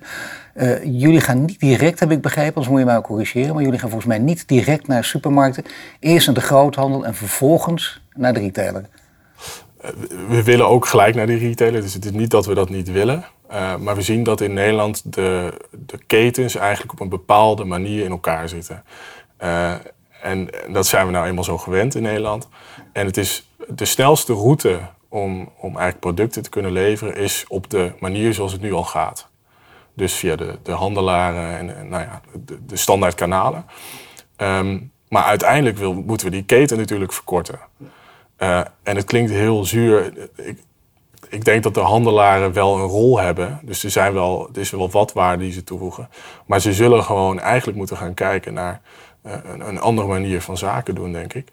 Uh, 0.55 0.83
jullie 0.83 1.21
gaan 1.21 1.45
niet 1.45 1.59
direct, 1.59 1.99
heb 1.99 2.11
ik 2.11 2.21
begrepen, 2.21 2.55
anders 2.55 2.67
moet 2.67 2.79
je 2.79 2.85
mij 2.85 2.97
ook 2.97 3.03
corrigeren, 3.03 3.53
maar 3.53 3.63
jullie 3.63 3.79
gaan 3.79 3.89
volgens 3.89 4.09
mij 4.09 4.19
niet 4.19 4.47
direct 4.47 4.87
naar 4.87 5.03
supermarkten. 5.03 5.63
Eerst 5.99 6.25
naar 6.25 6.35
de 6.35 6.41
groothandel 6.41 7.05
en 7.05 7.15
vervolgens 7.15 8.01
naar 8.13 8.33
de 8.33 8.39
retailer. 8.39 8.85
Uh, 9.83 9.89
we 10.27 10.43
willen 10.43 10.67
ook 10.67 10.85
gelijk 10.85 11.15
naar 11.15 11.27
de 11.27 11.37
retailer, 11.37 11.81
dus 11.81 11.93
het 11.93 12.05
is 12.05 12.11
niet 12.11 12.31
dat 12.31 12.45
we 12.45 12.53
dat 12.53 12.69
niet 12.69 12.91
willen. 12.91 13.25
Uh, 13.51 13.75
maar 13.75 13.95
we 13.95 14.01
zien 14.01 14.23
dat 14.23 14.41
in 14.41 14.53
Nederland 14.53 15.13
de, 15.13 15.53
de, 15.85 15.97
ketens 16.07 16.55
eigenlijk 16.55 16.91
op 16.91 16.99
een 16.99 17.09
bepaalde 17.09 17.63
manier 17.63 18.03
in 18.03 18.11
elkaar 18.11 18.49
zitten. 18.49 18.83
En, 19.37 19.81
en 20.21 20.49
dat 20.69 20.87
zijn 20.87 21.05
we 21.05 21.11
nou 21.11 21.27
eenmaal 21.27 21.43
zo 21.43 21.57
gewend 21.57 21.95
in 21.95 22.01
Nederland. 22.01 22.49
En 22.91 23.05
het 23.05 23.17
is 23.17 23.49
de 23.67 23.85
snelste 23.85 24.33
route 24.33 24.79
om, 25.09 25.49
om 25.57 25.69
eigenlijk 25.69 25.99
producten 25.99 26.43
te 26.43 26.49
kunnen 26.49 26.71
leveren, 26.71 27.15
is 27.15 27.45
op 27.47 27.69
de 27.69 27.91
manier 27.99 28.33
zoals 28.33 28.51
het 28.51 28.61
nu 28.61 28.73
al 28.73 28.83
gaat. 28.83 29.27
Dus 29.93 30.13
via 30.13 30.35
de, 30.35 30.57
de 30.63 30.71
handelaren 30.71 31.57
en, 31.57 31.89
nou 31.89 32.03
ja, 32.03 32.21
de, 32.45 32.65
de 32.65 32.77
standaard 32.77 33.15
kanalen. 33.15 33.65
Um, 34.37 34.91
maar 35.09 35.23
uiteindelijk 35.23 35.77
wil, 35.77 35.93
moeten 35.93 36.27
we 36.27 36.31
die 36.31 36.43
keten 36.43 36.77
natuurlijk 36.77 37.13
verkorten. 37.13 37.59
Uh, 38.43 38.59
en 38.83 38.95
het 38.95 39.05
klinkt 39.05 39.31
heel 39.31 39.65
zuur. 39.65 40.13
Ik, 40.35 40.57
ik 41.29 41.45
denk 41.45 41.63
dat 41.63 41.73
de 41.73 41.79
handelaren 41.79 42.53
wel 42.53 42.75
een 42.75 42.87
rol 42.87 43.19
hebben. 43.19 43.59
Dus 43.63 43.83
er, 43.83 43.89
zijn 43.89 44.13
wel, 44.13 44.49
er 44.53 44.59
is 44.59 44.69
wel 44.69 44.89
wat 44.89 45.13
waarde 45.13 45.43
die 45.43 45.51
ze 45.51 45.63
toevoegen. 45.63 46.09
Maar 46.45 46.61
ze 46.61 46.73
zullen 46.73 47.03
gewoon 47.03 47.39
eigenlijk 47.39 47.77
moeten 47.77 47.97
gaan 47.97 48.13
kijken 48.13 48.53
naar 48.53 48.81
uh, 49.25 49.33
een, 49.43 49.67
een, 49.67 49.79
andere 49.79 50.07
manier 50.07 50.41
van 50.41 50.57
zaken 50.57 50.95
doen, 50.95 51.11
denk 51.11 51.33
ik. 51.33 51.47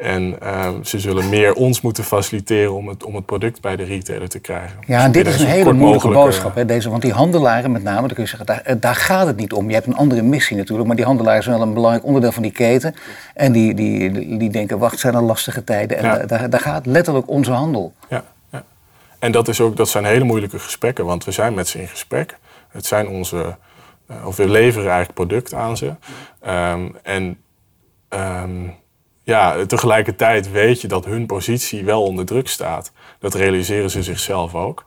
En 0.00 0.36
uh, 0.42 0.68
ze 0.82 0.98
zullen 0.98 1.28
meer 1.28 1.54
ons 1.54 1.80
moeten 1.80 2.04
faciliteren 2.04 2.74
om 2.74 2.88
het, 2.88 3.04
om 3.04 3.14
het 3.14 3.26
product 3.26 3.60
bij 3.60 3.76
de 3.76 3.82
retailer 3.82 4.28
te 4.28 4.38
krijgen. 4.38 4.78
Ja, 4.86 5.04
en 5.04 5.12
dit 5.12 5.26
is 5.26 5.40
een 5.40 5.46
hele 5.46 5.72
moeilijke 5.72 6.08
boodschap. 6.08 6.54
Hè, 6.54 6.64
deze, 6.64 6.90
want 6.90 7.02
die 7.02 7.12
handelaren 7.12 7.72
met 7.72 7.82
name, 7.82 8.00
dan 8.00 8.08
kun 8.08 8.22
je 8.22 8.28
zeggen, 8.28 8.46
daar, 8.46 8.80
daar, 8.80 8.94
gaat 8.94 9.26
het 9.26 9.36
niet 9.36 9.52
om. 9.52 9.68
Je 9.68 9.74
hebt 9.74 9.86
een 9.86 9.96
andere 9.96 10.22
missie 10.22 10.56
natuurlijk, 10.56 10.86
maar 10.86 10.96
die 10.96 11.04
handelaren 11.04 11.42
zijn 11.42 11.58
wel 11.58 11.66
een 11.66 11.74
belangrijk 11.74 12.04
onderdeel 12.04 12.32
van 12.32 12.42
die 12.42 12.52
keten. 12.52 12.94
En 13.34 13.52
die, 13.52 13.74
die, 13.74 14.38
die 14.38 14.50
denken, 14.50 14.78
wacht, 14.78 14.98
zijn 14.98 15.14
er 15.14 15.22
lastige 15.22 15.64
tijden. 15.64 15.96
En 15.96 16.04
ja. 16.04 16.26
daar, 16.26 16.50
daar 16.50 16.60
gaat 16.60 16.86
letterlijk 16.86 17.28
onze 17.28 17.52
handel. 17.52 17.92
Ja, 18.08 18.24
ja. 18.52 18.64
En 19.18 19.32
dat, 19.32 19.48
is 19.48 19.60
ook, 19.60 19.76
dat 19.76 19.88
zijn 19.88 20.04
hele 20.04 20.24
moeilijke 20.24 20.58
gesprekken, 20.58 21.04
want 21.04 21.24
we 21.24 21.30
zijn 21.30 21.54
met 21.54 21.68
ze 21.68 21.80
in 21.80 21.88
gesprek. 21.88 22.38
Het 22.68 22.86
zijn 22.86 23.08
onze, 23.08 23.56
uh, 24.10 24.26
of 24.26 24.36
we 24.36 24.48
leveren 24.48 24.88
eigenlijk 24.88 25.14
product 25.14 25.54
aan 25.54 25.76
ze. 25.76 25.94
Um, 26.46 26.96
en... 27.02 27.38
Um, 28.08 28.78
ja, 29.30 29.66
tegelijkertijd 29.66 30.50
weet 30.50 30.80
je 30.80 30.88
dat 30.88 31.04
hun 31.04 31.26
positie 31.26 31.84
wel 31.84 32.02
onder 32.02 32.26
druk 32.26 32.48
staat. 32.48 32.92
Dat 33.18 33.34
realiseren 33.34 33.90
ze 33.90 34.02
zichzelf 34.02 34.54
ook. 34.54 34.84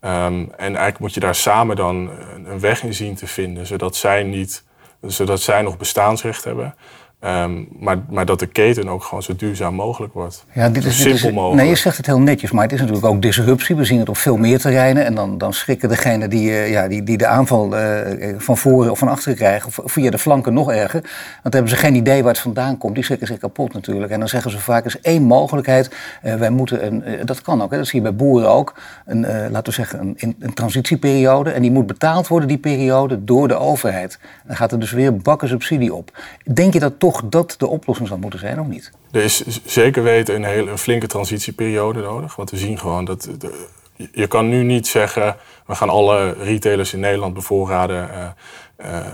Um, 0.00 0.50
en 0.50 0.56
eigenlijk 0.56 0.98
moet 0.98 1.14
je 1.14 1.20
daar 1.20 1.34
samen 1.34 1.76
dan 1.76 2.10
een 2.44 2.60
weg 2.60 2.82
in 2.82 2.94
zien 2.94 3.14
te 3.14 3.26
vinden, 3.26 3.66
zodat 3.66 3.96
zij, 3.96 4.22
niet, 4.22 4.64
zodat 5.00 5.40
zij 5.40 5.62
nog 5.62 5.76
bestaansrecht 5.76 6.44
hebben. 6.44 6.74
Ehm, 7.20 7.64
maar, 7.78 7.98
maar 8.10 8.26
dat 8.26 8.38
de 8.38 8.46
keten 8.46 8.88
ook 8.88 9.02
gewoon 9.02 9.22
zo 9.22 9.36
duurzaam 9.36 9.74
mogelijk 9.74 10.12
wordt. 10.12 10.44
Ja, 10.52 10.68
dit 10.68 10.82
zo 10.82 10.88
is, 10.88 10.96
dit 10.96 11.04
simpel 11.06 11.28
is- 11.28 11.34
mogelijk. 11.34 11.60
Nee, 11.62 11.70
je 11.70 11.76
zegt 11.76 11.96
het 11.96 12.06
heel 12.06 12.20
netjes, 12.20 12.50
maar 12.50 12.62
het 12.62 12.72
is 12.72 12.78
natuurlijk 12.80 13.06
ook 13.06 13.22
disruptie. 13.22 13.76
We 13.76 13.84
zien 13.84 13.98
het 13.98 14.08
op 14.08 14.16
veel 14.16 14.36
meer 14.36 14.58
terreinen. 14.58 15.04
En 15.04 15.14
dan, 15.14 15.38
dan 15.38 15.52
schrikken 15.52 15.88
degenen 15.88 16.30
die, 16.30 16.50
eh, 16.50 16.70
ja, 16.70 16.88
die, 16.88 17.02
die 17.02 17.16
de 17.18 17.26
aanval 17.26 17.76
eh, 17.76 18.34
van 18.38 18.56
voren 18.56 18.90
of 18.90 18.98
van 18.98 19.08
achteren 19.08 19.36
krijgen, 19.36 19.68
of 19.68 19.92
via 19.92 20.10
de 20.10 20.18
flanken 20.18 20.52
nog 20.52 20.70
erger. 20.70 21.00
Want 21.00 21.42
dan 21.42 21.52
hebben 21.52 21.70
ze 21.70 21.76
geen 21.76 21.94
idee 21.94 22.22
waar 22.22 22.32
het 22.32 22.42
vandaan 22.42 22.78
komt. 22.78 22.94
Die 22.94 23.04
schrikken 23.04 23.26
zich 23.26 23.38
kapot 23.38 23.72
natuurlijk. 23.72 24.12
En 24.12 24.18
dan 24.18 24.28
zeggen 24.28 24.50
ze 24.50 24.58
vaak, 24.58 24.84
is 24.84 25.00
één 25.00 25.22
mogelijkheid. 25.22 25.90
Eh, 26.22 26.34
wij 26.34 26.50
moeten 26.50 26.86
een, 26.86 27.26
dat 27.26 27.42
kan 27.42 27.62
ook, 27.62 27.70
hè, 27.70 27.76
dat 27.76 27.86
zie 27.86 27.98
je 28.02 28.08
bij 28.08 28.16
boeren 28.16 28.48
ook. 28.48 28.74
Een, 29.06 29.20
laten 29.50 29.64
we 29.64 29.72
zeggen, 29.72 30.00
een, 30.00 30.14
een, 30.18 30.36
een 30.40 30.54
transitieperiode. 30.54 31.50
En 31.50 31.62
die 31.62 31.70
moet 31.70 31.86
betaald 31.86 32.28
worden, 32.28 32.48
die 32.48 32.58
periode, 32.58 33.24
door 33.24 33.48
de 33.48 33.56
overheid. 33.58 34.18
Dan 34.46 34.56
gaat 34.56 34.72
er 34.72 34.80
dus 34.80 34.92
weer 34.92 35.16
bakken 35.16 35.48
subsidie 35.48 35.94
op. 35.94 36.10
Denk 36.52 36.72
je 36.72 36.80
dat 36.80 36.92
toch 36.98 37.06
dat 37.24 37.54
de 37.58 37.66
oplossing 37.66 38.08
zou 38.08 38.20
moeten 38.20 38.38
zijn, 38.40 38.60
of 38.60 38.66
niet? 38.66 38.90
Er 39.10 39.22
is 39.22 39.62
zeker 39.64 40.02
weten 40.02 40.34
een 40.34 40.44
hele 40.44 40.70
een 40.70 40.78
flinke 40.78 41.06
transitieperiode 41.06 42.00
nodig. 42.00 42.36
Want 42.36 42.50
we 42.50 42.56
zien 42.56 42.78
gewoon 42.78 43.04
dat. 43.04 43.28
De, 43.38 43.66
je- 44.12 44.26
kan 44.26 44.48
nu 44.48 44.62
niet 44.62 44.86
zeggen. 44.86 45.36
we 45.66 45.74
gaan 45.74 45.88
alle 45.88 46.32
retailers 46.32 46.92
in 46.92 47.00
Nederland 47.00 47.34
bevoorraden. 47.34 48.10
eh, 48.12 48.28
eh, 48.76 49.06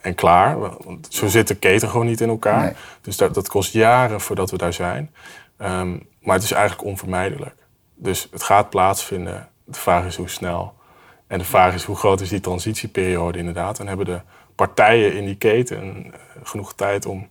en 0.00 0.14
klaar. 0.14 0.58
Want 0.58 1.06
zo 1.10 1.26
zit 1.26 1.48
de 1.48 1.54
keten 1.54 1.88
gewoon 1.88 2.06
niet 2.06 2.20
in 2.20 2.28
elkaar. 2.28 2.62
Nee. 2.64 2.72
Dus 3.00 3.16
dat, 3.16 3.34
dat 3.34 3.48
kost 3.48 3.72
jaren 3.72 4.20
voordat 4.20 4.50
we 4.50 4.56
daar 4.56 4.72
zijn. 4.72 5.10
Ehm, 5.58 5.90
maar 6.20 6.34
het 6.34 6.44
is 6.44 6.52
eigenlijk 6.52 6.88
onvermijdelijk. 6.88 7.54
Dus 7.94 8.28
het 8.30 8.42
gaat 8.42 8.70
plaatsvinden. 8.70 9.48
De 9.64 9.78
vraag 9.78 10.04
is 10.06 10.16
hoe 10.16 10.28
snel. 10.28 10.74
En 11.26 11.38
de 11.38 11.44
vraag 11.44 11.74
is 11.74 11.84
hoe 11.84 11.96
groot 11.96 12.20
is 12.20 12.28
die 12.28 12.40
transitieperiode 12.40 13.38
inderdaad. 13.38 13.78
En 13.78 13.86
hebben 13.86 14.06
de 14.06 14.20
partijen 14.56 15.16
in 15.16 15.24
die 15.24 15.36
keten 15.36 15.82
eh, 15.82 16.18
genoeg 16.42 16.74
tijd 16.74 17.06
om, 17.06 17.28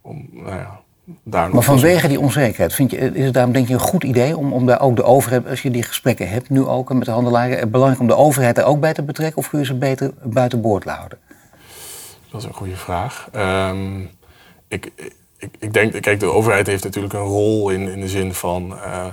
om 0.00 0.28
nou 0.32 0.56
ja, 0.56 0.80
daar 1.22 1.44
nog 1.44 1.52
Maar 1.54 1.62
vanwege 1.62 2.08
die 2.08 2.20
onzekerheid, 2.20 2.74
vind 2.74 2.90
je, 2.90 2.96
is 2.96 3.24
het 3.24 3.34
daarom 3.34 3.52
denk 3.52 3.68
je 3.68 3.74
een 3.74 3.80
goed 3.80 4.04
idee 4.04 4.36
om, 4.36 4.52
om 4.52 4.66
daar 4.66 4.80
ook 4.80 4.96
de 4.96 5.02
overheid, 5.02 5.48
als 5.48 5.62
je 5.62 5.70
die 5.70 5.82
gesprekken 5.82 6.28
hebt 6.28 6.50
nu 6.50 6.64
ook 6.64 6.92
met 6.92 7.04
de 7.04 7.10
handelaren, 7.10 7.58
het 7.58 7.70
belangrijk 7.70 8.00
om 8.00 8.06
de 8.08 8.16
overheid 8.16 8.58
er 8.58 8.64
ook 8.64 8.80
bij 8.80 8.92
te 8.92 9.02
betrekken 9.02 9.38
of 9.38 9.48
kun 9.48 9.58
je 9.58 9.64
ze 9.64 9.74
beter 9.74 10.12
buiten 10.22 10.60
boord 10.60 10.84
houden? 10.84 11.18
Dat 12.30 12.40
is 12.40 12.46
een 12.46 12.54
goede 12.54 12.76
vraag. 12.76 13.28
Ehm, 13.32 14.00
ik, 14.68 14.92
ik, 15.38 15.50
ik 15.58 15.72
denk, 15.72 16.02
kijk, 16.02 16.20
de 16.20 16.26
overheid 16.26 16.66
heeft 16.66 16.84
natuurlijk 16.84 17.14
een 17.14 17.20
rol 17.20 17.70
in, 17.70 17.88
in 17.88 18.00
de 18.00 18.08
zin 18.08 18.34
van. 18.34 18.78
eh, 18.78 19.06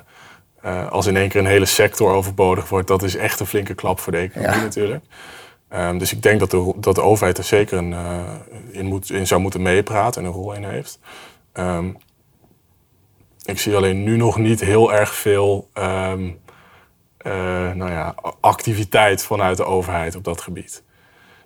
eh, 0.62 0.92
als 0.92 1.06
in 1.06 1.18
één 1.18 1.30
keer 1.30 1.40
een 1.40 1.46
hele 1.46 1.66
sector 1.66 2.14
overbodig 2.14 2.70
wordt, 2.70 2.88
dat 2.88 3.04
is 3.04 3.16
echt 3.16 3.40
een 3.40 3.46
flinke 3.46 3.74
klap 3.74 4.00
voor 4.00 4.12
de 4.12 4.18
economie 4.18 4.58
Ja. 4.58 4.64
natuurlijk. 4.64 5.04
Ehm, 5.70 5.98
dus 5.98 6.14
ik 6.14 6.22
denk 6.22 6.40
dat 6.40 6.52
de, 6.52 6.74
dat 6.76 6.96
de 6.96 7.02
overheid 7.02 7.38
er 7.38 7.44
zeker 7.44 7.78
een, 7.78 7.94
eh, 7.94 8.24
in, 8.72 8.86
moet, 8.86 9.10
in 9.10 9.28
zou 9.28 9.42
moeten 9.42 9.62
meepraten 9.62 10.22
en 10.22 10.28
een 10.28 10.34
rol 10.34 10.54
in 10.54 10.64
heeft. 10.64 11.00
Ehm, 11.54 11.90
ik 13.46 13.60
zie 13.60 13.76
alleen 13.76 14.04
nu 14.04 14.18
nog 14.18 14.38
niet 14.38 14.60
heel 14.60 14.94
erg 14.94 15.16
veel 15.16 15.70
ehm, 15.74 16.30
eh, 17.18 17.72
nou 17.74 17.92
ja, 17.92 18.16
activiteit 18.40 19.24
vanuit 19.24 19.58
de 19.58 19.66
overheid 19.66 20.16
op 20.16 20.24
dat 20.24 20.42
gebied. 20.42 20.84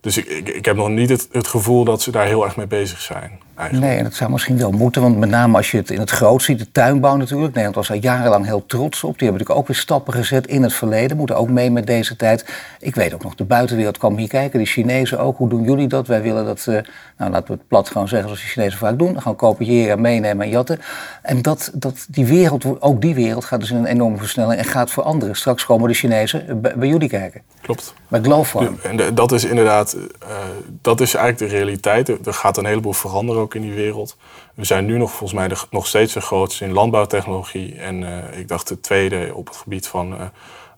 Dus 0.03 0.17
ik, 0.17 0.25
ik, 0.25 0.49
ik 0.49 0.65
heb 0.65 0.75
nog 0.75 0.89
niet 0.89 1.09
het, 1.09 1.27
het 1.31 1.47
gevoel 1.47 1.83
dat 1.83 2.01
ze 2.01 2.11
daar 2.11 2.25
heel 2.25 2.43
erg 2.43 2.55
mee 2.55 2.67
bezig 2.67 3.01
zijn. 3.01 3.39
Eigenlijk. 3.55 3.87
Nee, 3.87 3.97
en 3.97 4.03
dat 4.03 4.13
zou 4.13 4.31
misschien 4.31 4.57
wel 4.57 4.71
moeten, 4.71 5.01
want 5.01 5.17
met 5.17 5.29
name 5.29 5.57
als 5.57 5.71
je 5.71 5.77
het 5.77 5.89
in 5.89 5.99
het 5.99 6.09
groot 6.09 6.41
ziet, 6.41 6.59
de 6.59 6.71
tuinbouw 6.71 7.15
natuurlijk. 7.15 7.47
Nederland 7.47 7.75
was 7.75 7.87
daar 7.87 7.97
jarenlang 7.97 8.45
heel 8.45 8.65
trots 8.65 9.03
op. 9.03 9.19
Die 9.19 9.27
hebben 9.27 9.31
natuurlijk 9.31 9.59
ook 9.59 9.67
weer 9.67 9.75
stappen 9.75 10.13
gezet 10.13 10.47
in 10.47 10.63
het 10.63 10.73
verleden, 10.73 11.17
moeten 11.17 11.35
ook 11.37 11.49
mee 11.49 11.71
met 11.71 11.87
deze 11.87 12.15
tijd. 12.15 12.45
Ik 12.79 12.95
weet 12.95 13.13
ook 13.13 13.23
nog, 13.23 13.35
de 13.35 13.43
buitenwereld 13.43 13.97
kwam 13.97 14.17
hier 14.17 14.27
kijken, 14.27 14.59
de 14.59 14.65
Chinezen 14.65 15.19
ook. 15.19 15.37
Hoe 15.37 15.49
doen 15.49 15.63
jullie 15.63 15.87
dat? 15.87 16.07
Wij 16.07 16.21
willen 16.21 16.45
dat, 16.45 16.65
eh, 16.67 16.77
nou 17.17 17.31
laten 17.31 17.47
we 17.47 17.53
het 17.53 17.67
plat 17.67 17.87
gewoon 17.87 18.07
zeggen 18.07 18.27
zoals 18.27 18.43
de 18.43 18.49
Chinezen 18.49 18.79
vaak 18.79 18.99
doen. 18.99 19.21
Gewoon 19.21 19.37
kopiëren, 19.37 20.01
meenemen 20.01 20.45
en 20.45 20.51
jatten. 20.51 20.79
En 21.21 21.41
dat, 21.41 21.71
dat, 21.73 22.05
die 22.09 22.25
wereld, 22.25 22.81
ook 22.81 23.01
die 23.01 23.15
wereld 23.15 23.45
gaat 23.45 23.59
dus 23.59 23.71
in 23.71 23.77
een 23.77 23.85
enorme 23.85 24.17
versnelling 24.17 24.59
en 24.59 24.65
gaat 24.65 24.91
veranderen. 24.91 25.35
Straks 25.35 25.65
komen 25.65 25.87
de 25.87 25.95
Chinezen 25.95 26.47
eh, 26.47 26.55
bij, 26.55 26.73
bij 26.75 26.87
jullie 26.87 27.09
kijken, 27.09 27.41
Klopt. 27.61 27.93
bij 28.07 28.21
Glowfarm. 28.21 28.79
En 28.83 29.15
dat 29.15 29.31
is 29.31 29.43
inderdaad, 29.43 29.92
eh, 29.93 30.37
dat 30.81 31.01
is 31.01 31.13
eigenlijk 31.13 31.51
de 31.51 31.57
realiteit. 31.57 32.25
Er 32.27 32.33
gaat 32.33 32.57
een 32.57 32.65
heleboel 32.65 32.93
veranderen 32.93 33.41
ook 33.41 33.55
in 33.55 33.61
die 33.61 33.73
wereld. 33.73 34.17
We 34.53 34.65
zijn 34.65 34.85
nu 34.85 34.97
nog 34.97 35.09
volgens 35.09 35.33
mij 35.33 35.57
nog 35.69 35.87
steeds 35.87 36.13
de 36.13 36.21
grootste 36.21 36.65
in 36.65 36.71
landbouwtechnologie. 36.71 37.75
En 37.75 38.03
eh, 38.03 38.39
ik 38.39 38.47
dacht 38.47 38.67
de 38.67 38.79
tweede 38.79 39.31
op 39.33 39.47
het 39.47 39.55
gebied 39.55 39.87
van 39.87 40.31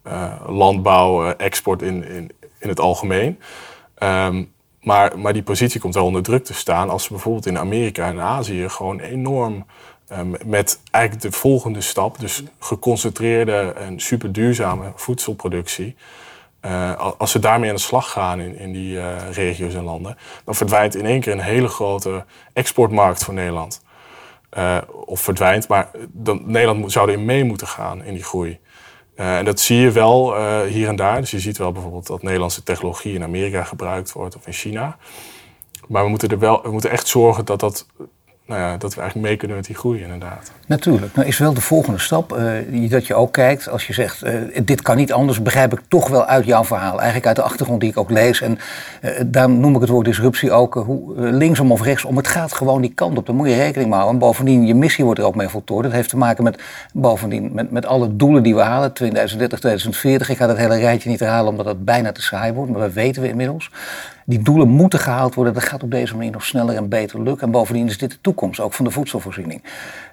eh, 0.04 0.32
landbouw, 0.48 1.32
export 1.32 1.82
in, 1.82 2.08
in, 2.08 2.32
in 2.60 2.70
het 2.70 2.80
algemeen. 2.80 3.40
Ehm, 3.96 4.44
maar, 4.82 5.20
maar 5.20 5.34
die 5.34 5.44
positie 5.44 5.80
komt 5.80 5.94
wel 5.94 6.06
onder 6.06 6.24
druk 6.24 6.46
te 6.46 6.54
staan 6.54 6.90
als 6.90 7.08
we 7.08 7.14
bijvoorbeeld 7.14 7.46
in 7.46 7.58
Amerika 7.58 8.08
en 8.08 8.20
Azië 8.20 8.70
gewoon 8.70 9.00
enorm 9.00 9.66
met 10.46 10.80
eigenlijk 10.92 11.26
de 11.26 11.38
volgende 11.38 11.82
stap, 11.82 12.20
dus 12.20 12.44
geconcentreerde 12.60 13.74
en 13.78 14.00
super 14.00 14.32
duurzame 14.32 14.92
voedselproductie. 14.96 15.96
Eh, 16.66 16.96
al- 16.96 17.16
als 17.18 17.32
ze 17.32 17.40
daarmee 17.40 17.70
aan 17.70 17.76
de 17.76 17.82
slag 17.82 18.12
gaan 18.12 18.40
in, 18.40 18.58
in 18.58 18.72
die 18.72 19.00
eh, 19.00 19.32
regio's 19.32 19.74
en 19.74 19.84
landen, 19.84 20.18
dan 20.46 20.56
verdwijnt 20.56 20.96
in 20.96 21.06
één 21.06 21.20
keer 21.20 21.34
een 21.34 21.40
hele 21.40 21.68
grote 21.68 22.26
exportmarkt 22.54 23.24
voor 23.24 23.34
Nederland. 23.34 23.82
Eh, 24.50 24.78
of 25.06 25.22
verdwijnt, 25.22 25.68
maar 25.68 25.90
dan, 26.08 26.42
Nederland 26.46 26.92
zou 26.92 27.10
erin 27.10 27.26
mee 27.26 27.44
moeten 27.44 27.68
gaan 27.68 28.04
in 28.04 28.14
die 28.14 28.24
groei. 28.24 28.60
En 29.16 29.46
dat 29.46 29.60
zie 29.60 29.80
je 29.80 29.92
wel 29.92 30.36
hier 30.66 30.88
en 30.88 30.96
daar. 30.96 31.20
Dus 31.20 31.32
je 31.32 31.40
ziet 31.40 31.58
wel 31.58 31.72
bijvoorbeeld 31.72 32.08
dat 32.08 32.24
Nederlandse 32.24 32.64
technologie 32.64 33.14
in 33.14 33.24
Amerika 33.24 33.64
gebruikt 33.64 34.12
wordt 34.12 34.36
of 34.36 34.48
in 34.48 34.54
China. 34.54 34.98
Maar 35.88 36.04
we 36.04 36.10
moeten, 36.10 36.30
er 36.30 36.40
wel, 36.40 36.62
we 36.64 36.72
moeten 36.72 36.90
echt 36.90 37.08
zorgen 37.08 37.46
dat, 37.46 37.60
dat, 37.60 37.86
nou 38.46 38.62
ja, 38.62 38.78
dat 38.78 38.94
we 38.94 39.02
eigenlijk 39.02 39.30
mee 39.30 39.38
kunnen 39.38 39.58
met 39.58 39.66
die 39.66 39.76
groei 39.76 40.02
inderdaad. 40.02 40.52
Natuurlijk. 40.68 41.16
Nou 41.16 41.28
is 41.28 41.38
wel 41.38 41.54
de 41.54 41.62
volgende 41.62 42.00
stap 42.00 42.34
eh, 42.34 42.90
dat 42.90 43.08
je 43.08 43.16
ook 43.16 43.34
kijkt 43.34 43.70
als 43.70 43.88
je 43.88 43.94
zegt 43.94 44.22
eh, 44.22 44.34
dit 44.64 44.82
kan 44.82 44.98
niet 44.98 45.14
anders, 45.14 45.42
begrijp 45.42 45.74
ik 45.74 45.80
toch 45.88 46.10
wel 46.10 46.26
uit 46.26 46.46
jouw 46.46 46.64
verhaal. 46.64 46.96
Eigenlijk 46.96 47.28
uit 47.28 47.36
de 47.36 47.42
achtergrond 47.42 47.80
die 47.82 47.90
ik 47.90 47.98
ook 47.98 48.10
lees. 48.10 48.42
En 48.42 48.60
eh, 49.02 49.12
daarom 49.26 49.60
noem 49.60 49.76
ik 49.76 49.82
het 49.82 49.90
woord 49.90 50.06
disruptie 50.06 50.52
ook 50.52 50.74
hoe, 50.74 51.14
linksom 51.16 51.72
of 51.72 51.82
rechtsom. 51.82 52.18
Het 52.18 52.28
gaat 52.28 52.54
gewoon 52.54 52.82
die 52.82 52.94
kant 52.94 53.18
op. 53.18 53.26
Daar 53.26 53.36
moet 53.36 53.50
je 53.50 53.56
rekening 53.56 53.90
mee 53.90 54.00
houden. 54.00 54.22
En 54.22 54.28
bovendien, 54.28 54.66
je 54.66 54.76
missie 54.76 55.06
wordt 55.06 55.20
er 55.20 55.26
ook 55.26 55.36
mee 55.36 55.50
voltooid. 55.50 55.84
Dat 55.84 55.92
heeft 55.92 56.10
te 56.10 56.18
maken 56.18 56.44
met 56.44 56.62
bovendien 56.94 57.54
met, 57.54 57.72
met 57.72 57.86
alle 57.86 58.16
doelen 58.16 58.44
die 58.44 58.56
we 58.56 58.62
halen. 58.62 58.94
2030, 58.94 59.60
2040. 59.60 60.30
Ik 60.30 60.38
ga 60.38 60.48
dat 60.48 60.58
hele 60.58 60.78
rijtje 60.78 61.10
niet 61.10 61.20
herhalen 61.20 61.52
omdat 61.52 61.66
het 61.66 61.86
bijna 61.86 62.12
te 62.12 62.22
saai 62.22 62.54
wordt. 62.54 62.72
Maar 62.72 62.82
dat 62.82 62.94
weten 62.94 63.22
we 63.22 63.28
inmiddels. 63.28 63.72
Die 64.28 64.42
doelen 64.42 64.68
moeten 64.68 65.00
gehaald 65.00 65.36
worden. 65.36 65.54
Dat 65.54 65.64
gaat 65.64 65.84
op 65.84 65.92
deze 65.92 66.16
manier 66.16 66.32
nog 66.32 66.46
sneller 66.46 66.76
en 66.76 66.90
beter 66.90 67.22
lukken. 67.24 67.46
En 67.46 67.52
bovendien 67.52 67.88
is 67.88 67.98
dit 67.98 68.12
de 68.12 68.18
toekomst, 68.22 68.60
ook 68.60 68.74
van 68.74 68.86
de 68.86 68.92
voedselvoorziening. 68.92 69.64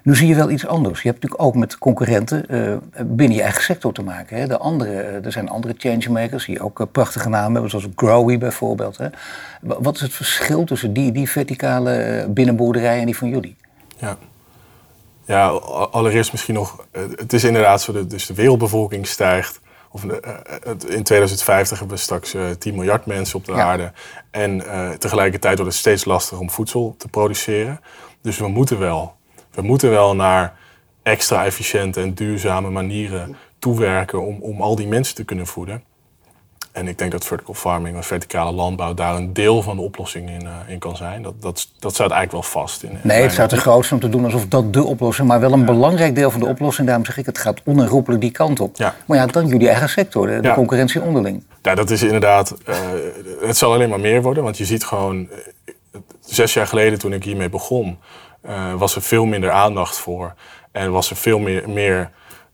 Nu 0.03 0.15
zie 0.15 0.27
je 0.27 0.35
wel 0.35 0.49
iets 0.49 0.65
anders. 0.67 1.01
Je 1.01 1.09
hebt 1.09 1.21
natuurlijk 1.21 1.49
ook 1.49 1.55
met 1.55 1.77
concurrenten 1.77 2.47
eh, 2.49 2.75
binnen 3.05 3.37
je 3.37 3.43
eigen 3.43 3.63
sector 3.63 3.93
te 3.93 4.03
maken. 4.03 4.37
Hè. 4.37 4.47
De 4.47 4.57
andere, 4.57 4.91
eh, 5.01 5.25
er 5.25 5.31
zijn 5.31 5.49
andere 5.49 5.73
changemakers 5.77 6.45
die 6.45 6.61
ook 6.61 6.79
eh, 6.79 6.85
prachtige 6.91 7.29
namen 7.29 7.51
hebben, 7.51 7.69
zoals 7.69 7.87
Growy 7.95 8.37
bijvoorbeeld. 8.37 8.97
Hè. 8.97 9.07
Wa- 9.61 9.77
Wat 9.81 9.95
is 9.95 10.01
het 10.01 10.13
verschil 10.13 10.63
tussen 10.63 10.93
die, 10.93 11.11
die 11.11 11.29
verticale 11.29 12.25
binnenboerderij 12.29 12.99
en 12.99 13.05
die 13.05 13.17
van 13.17 13.29
jullie? 13.29 13.55
Ja. 13.97 14.17
Ja, 15.25 15.47
allereerst 15.91 16.31
misschien 16.31 16.53
nog. 16.53 16.85
Het 17.15 17.33
is 17.33 17.43
inderdaad 17.43 17.81
zo 17.81 17.91
dat 17.93 18.09
dus 18.09 18.25
de 18.25 18.33
wereldbevolking 18.33 19.07
stijgt. 19.07 19.61
Of, 19.95 20.05
eh, 20.05 20.31
het- 20.63 20.83
in 20.85 21.03
2050 21.03 21.79
hebben 21.79 21.95
we 21.97 22.03
straks 22.03 22.33
eh, 22.33 22.49
10 22.49 22.75
miljard 22.75 23.05
mensen 23.05 23.35
op 23.37 23.45
de 23.45 23.51
Ja. 23.51 23.63
aarde. 23.63 23.91
En 24.31 24.65
eh, 24.67 24.89
tegelijkertijd 24.89 25.55
wordt 25.57 25.71
het 25.71 25.79
steeds 25.81 26.05
lastiger 26.05 26.39
om 26.39 26.49
voedsel 26.49 26.95
te 26.97 27.07
produceren. 27.07 27.79
Dus 28.21 28.37
we 28.37 28.47
moeten 28.47 28.79
wel. 28.79 29.15
We 29.51 29.61
moeten 29.61 29.89
wel 29.89 30.15
naar 30.15 30.53
extra 31.03 31.45
efficiënte 31.45 32.01
en 32.01 32.13
duurzame 32.13 32.69
manieren 32.69 33.35
toewerken 33.59 34.21
om, 34.21 34.37
om 34.41 34.61
al 34.61 34.75
die 34.75 34.87
mensen 34.87 35.15
te 35.15 35.23
kunnen 35.23 35.47
voeden. 35.47 35.83
En 36.73 36.87
ik 36.87 36.97
denk 36.97 37.11
dat 37.11 37.25
vertical 37.25 37.53
farming 37.53 37.95
en 37.95 38.03
verticale 38.03 38.51
landbouw 38.51 38.93
daar 38.93 39.15
een 39.15 39.33
deel 39.33 39.61
van 39.61 39.75
de 39.75 39.81
oplossing 39.81 40.29
in, 40.29 40.45
eh, 40.47 40.51
in 40.67 40.79
kan 40.79 40.95
zijn. 40.95 41.21
Dat, 41.21 41.41
dat, 41.41 41.67
dat 41.79 41.93
staat 41.93 42.11
eigenlijk 42.11 42.31
wel 42.31 42.61
vast. 42.63 42.83
In, 42.83 42.89
in 42.91 42.99
Nee, 43.01 43.21
het 43.21 43.33
zou 43.33 43.47
te 43.47 43.57
groot 43.57 43.85
zijn 43.85 44.01
om 44.03 44.09
te 44.09 44.15
doen 44.17 44.25
alsof 44.25 44.45
dat 44.47 44.73
de 44.73 44.83
oplossing 44.83 45.27
maar 45.27 45.39
wel 45.39 45.51
een 45.53 45.65
belangrijk 45.65 46.15
deel 46.15 46.31
van 46.31 46.39
de 46.39 46.45
oplossing. 46.47 46.87
Daarom 46.87 47.05
zeg 47.05 47.17
ik, 47.17 47.25
het 47.25 47.37
gaat 47.37 47.61
onherroepelijk 47.63 48.21
die 48.21 48.31
kant 48.31 48.59
op. 48.59 48.75
Ja. 48.77 48.95
Maar 49.05 49.17
ja, 49.17 49.25
dan 49.25 49.47
jullie 49.47 49.69
eigen 49.69 49.89
sector, 49.89 50.27
de, 50.27 50.39
de 50.41 50.47
Ja. 50.47 50.53
concurrentie 50.53 51.01
onderling. 51.01 51.43
Ja, 51.61 51.75
dat 51.75 51.89
is 51.89 52.03
inderdaad. 52.03 52.55
eh, 52.65 52.75
het 53.41 53.57
zal 53.57 53.73
alleen 53.73 53.89
maar 53.89 53.99
meer 53.99 54.21
worden, 54.21 54.43
want 54.43 54.57
je 54.57 54.65
ziet 54.65 54.85
gewoon. 54.85 55.27
eh, 55.29 55.99
zes 56.19 56.53
jaar 56.53 56.67
geleden, 56.67 56.99
toen 56.99 57.13
ik 57.13 57.23
hiermee 57.23 57.49
begon, 57.49 57.97
was 58.77 58.95
er 58.95 59.01
veel 59.01 59.25
minder 59.25 59.51
aandacht 59.51 59.97
voor. 59.97 60.33
En 60.71 60.91
was 60.91 61.09
er 61.09 61.15
veel 61.15 61.39
meer, 61.39 61.69
meer 61.69 62.09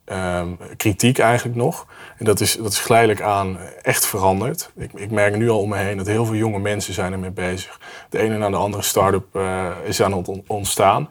ehm, 0.10 0.48
kritiek 0.78 1.20
eigenlijk 1.20 1.58
nog. 1.58 1.86
En 2.18 2.26
dat 2.26 2.40
is, 2.40 2.56
dat 2.56 2.72
is 2.72 2.80
geleidelijk 2.80 3.22
aan 3.22 3.58
echt 3.82 4.06
veranderd. 4.06 4.72
Ik, 4.78 4.92
ik 4.94 5.12
merk 5.12 5.36
nu 5.38 5.50
al 5.50 5.60
om 5.60 5.70
me 5.70 5.78
heen 5.78 5.98
dat 5.98 6.08
heel 6.08 6.26
veel 6.26 6.36
jonge 6.36 6.60
mensen 6.60 6.94
zijn 6.94 7.14
ermee 7.14 7.32
bezig. 7.32 7.80
De 8.10 8.20
ene 8.20 8.38
na 8.38 8.50
de 8.50 8.56
andere 8.56 8.84
start-up 8.84 9.36
eh, 9.36 9.72
is 9.84 10.02
aan 10.02 10.14
het 10.18 10.28
on- 10.28 10.44
ontstaan. 10.48 11.10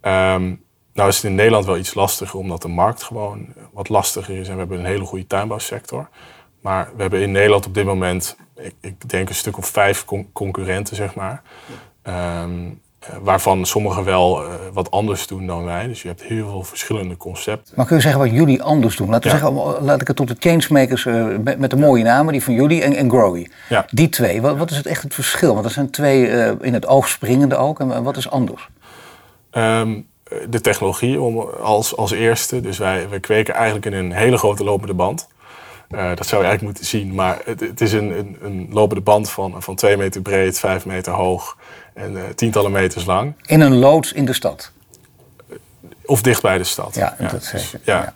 Ehm, 0.00 0.54
nou 0.92 1.08
is 1.08 1.16
het 1.16 1.24
in 1.24 1.34
Nederland 1.34 1.64
wel 1.64 1.76
iets 1.76 1.94
lastiger, 1.94 2.38
omdat 2.38 2.62
de 2.62 2.68
markt 2.68 3.02
gewoon 3.02 3.46
wat 3.72 3.88
lastiger 3.88 4.36
is. 4.38 4.46
En 4.48 4.52
we 4.52 4.58
hebben 4.60 4.78
een 4.78 4.84
hele 4.84 5.04
goede 5.04 5.26
tuinbouwsector. 5.26 6.08
Maar 6.60 6.90
we 6.96 7.00
hebben 7.02 7.20
in 7.20 7.32
Nederland 7.32 7.66
op 7.66 7.74
dit 7.74 7.84
moment, 7.84 8.36
ik, 8.56 8.74
ik 8.80 9.08
denk 9.08 9.28
een 9.28 9.34
stuk 9.34 9.58
of 9.58 9.66
vijf 9.66 10.04
con- 10.04 10.32
concurrenten, 10.32 10.96
zeg 10.96 11.14
maar. 11.14 11.42
Ehm, 12.02 12.68
waarvan 13.22 13.66
sommigen 13.66 14.04
wel 14.04 14.42
wat 14.72 14.90
anders 14.90 15.26
doen 15.26 15.46
dan 15.46 15.64
wij. 15.64 15.86
Dus 15.86 16.02
je 16.02 16.08
hebt 16.08 16.22
heel 16.22 16.50
veel 16.50 16.62
verschillende 16.62 17.16
concepten. 17.16 17.74
Maar 17.76 17.86
kun 17.86 17.96
je 17.96 18.02
zeggen 18.02 18.20
wat 18.20 18.30
jullie 18.30 18.62
anders 18.62 18.96
doen? 18.96 19.08
Laten 19.08 19.30
we 19.30 19.38
zeggen, 19.38 19.84
laat 19.84 20.00
ik 20.00 20.06
het 20.06 20.16
tot 20.16 20.28
de 20.28 20.36
changemakers 20.38 21.04
met, 21.04 21.58
met, 21.58 21.70
de 21.70 21.76
mooie 21.76 22.02
namen, 22.02 22.32
die 22.32 22.42
van 22.42 22.54
jullie 22.54 22.82
en, 22.82 22.94
en 22.94 23.10
Growy. 23.10 23.48
Ja. 23.68 23.86
Die 23.90 24.08
twee, 24.08 24.40
wat, 24.40 24.56
wat, 24.56 24.70
is 24.70 24.76
het 24.76 24.86
echt 24.86 25.02
het 25.02 25.14
verschil? 25.14 25.54
Want 25.54 25.66
er 25.66 25.70
zijn 25.70 25.90
twee 25.90 26.28
in 26.60 26.74
het 26.74 26.86
oog 26.86 27.08
springende 27.08 27.56
ook. 27.56 27.80
En 27.80 28.02
wat 28.02 28.16
is 28.16 28.30
anders? 28.30 28.68
Ehm, 29.50 30.00
de 30.48 30.60
technologie 30.60 31.20
om, 31.20 31.40
als, 31.60 31.96
als 31.96 32.10
eerste. 32.10 32.60
Dus 32.60 32.78
wij, 32.78 33.08
wij 33.08 33.20
kweken 33.20 33.54
eigenlijk 33.54 33.86
in 33.86 33.92
een 33.92 34.12
hele 34.12 34.36
grote 34.36 34.64
lopende 34.64 34.94
band. 34.94 35.28
Uh, 35.90 36.08
dat 36.14 36.26
zou 36.26 36.42
je 36.42 36.48
eigenlijk 36.48 36.62
moeten 36.62 36.84
zien. 36.84 37.14
Maar 37.14 37.40
het, 37.44 37.60
het 37.60 37.80
is 37.80 37.92
een, 37.92 38.18
een, 38.18 38.36
een, 38.42 38.68
lopende 38.70 39.02
band 39.02 39.30
van, 39.30 39.62
van 39.62 39.74
twee 39.74 39.96
meter 39.96 40.22
breed, 40.22 40.58
vijf 40.58 40.86
meter 40.86 41.12
hoog 41.12 41.56
en 41.94 42.12
uh, 42.12 42.22
tientallen 42.34 42.70
meters 42.70 43.04
lang. 43.04 43.34
In 43.46 43.60
een 43.60 43.76
loods 43.76 44.12
in 44.12 44.24
de 44.24 44.32
stad? 44.32 44.72
Of 46.04 46.22
dicht 46.22 46.42
bij 46.42 46.58
de 46.58 46.64
stad. 46.64 46.94
Ja, 46.94 47.16
ja 47.18 47.28
dat 47.28 47.48
dus, 47.52 47.74
ja. 47.84 48.14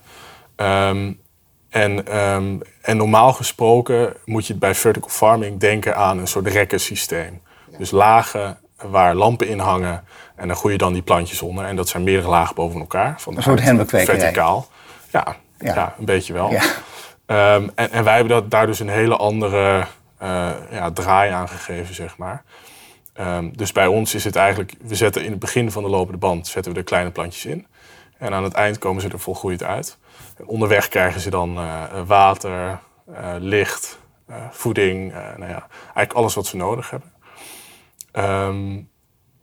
ja. 0.56 0.88
Um, 0.88 1.20
en, 1.68 2.18
um, 2.18 2.60
en 2.82 2.96
normaal 2.96 3.32
gesproken 3.32 4.14
moet 4.24 4.46
je 4.46 4.54
bij 4.54 4.74
vertical 4.74 5.10
farming 5.10 5.60
denken 5.60 5.96
aan 5.96 6.18
een 6.18 6.26
soort 6.26 6.46
rekkensysteem. 6.46 7.40
Dus 7.78 7.90
lagen 7.90 8.58
waar 8.76 9.14
lampen 9.14 9.48
in 9.48 9.58
hangen. 9.58 10.04
En 10.36 10.48
dan 10.48 10.56
groei 10.56 10.72
je 10.72 10.78
dan 10.78 10.92
die 10.92 11.02
plantjes 11.02 11.42
onder. 11.42 11.64
En 11.64 11.76
dat 11.76 11.88
zijn 11.88 12.02
meerdere 12.02 12.28
lagen 12.28 12.54
boven 12.54 12.80
elkaar. 12.80 13.20
Van 13.20 13.36
een 13.36 13.42
soort 13.42 13.60
hembenkwekerij. 13.60 14.18
Verticaal. 14.20 14.68
Ja, 15.10 15.36
ja. 15.58 15.74
ja, 15.74 15.94
een 15.98 16.04
beetje 16.04 16.32
wel. 16.32 16.50
Ja. 16.50 16.62
Um, 17.30 17.70
en, 17.74 18.04
wij 18.04 18.14
hebben 18.14 18.32
dat, 18.32 18.50
daar 18.50 18.66
dus 18.66 18.80
een 18.80 18.88
hele 18.88 19.16
andere 19.16 19.86
uh, 20.22 20.50
ja, 20.70 20.90
draai 20.90 21.30
aan 21.30 21.48
gegeven, 21.48 21.94
zeg 21.94 22.16
maar. 22.16 22.44
Um, 23.20 23.56
dus 23.56 23.72
bij 23.72 23.86
ons 23.86 24.14
is 24.14 24.24
het 24.24 24.36
eigenlijk, 24.36 24.74
we 24.80 24.94
zetten 24.94 25.24
in 25.24 25.30
het 25.30 25.40
begin 25.40 25.70
van 25.70 25.82
de 25.82 25.88
lopende 25.88 26.18
band 26.18 26.46
zetten 26.46 26.72
we 26.72 26.78
de 26.78 26.84
kleine 26.84 27.10
plantjes 27.10 27.44
in. 27.44 27.66
En 28.18 28.32
aan 28.32 28.44
het 28.44 28.52
eind 28.52 28.78
komen 28.78 29.02
ze 29.02 29.08
er 29.08 29.18
volgroeid 29.18 29.62
uit. 29.62 29.98
En 30.38 30.46
onderweg 30.46 30.88
krijgen 30.88 31.20
ze 31.20 31.30
dan 31.30 31.58
uh, 31.58 31.82
water, 32.06 32.78
uh, 33.10 33.34
licht, 33.38 33.98
voeding, 34.50 35.12
nou 35.12 35.50
ja, 35.50 35.66
eigenlijk 35.70 36.12
alles 36.12 36.34
wat 36.34 36.46
ze 36.46 36.56
nodig 36.56 36.90
hebben. 36.90 37.12
Um, 38.12 38.88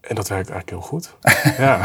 en 0.08 0.16
dat 0.16 0.28
werkt 0.28 0.50
eigenlijk 0.50 0.70
heel 0.70 0.90
goed. 0.90 1.16
ja. 1.66 1.82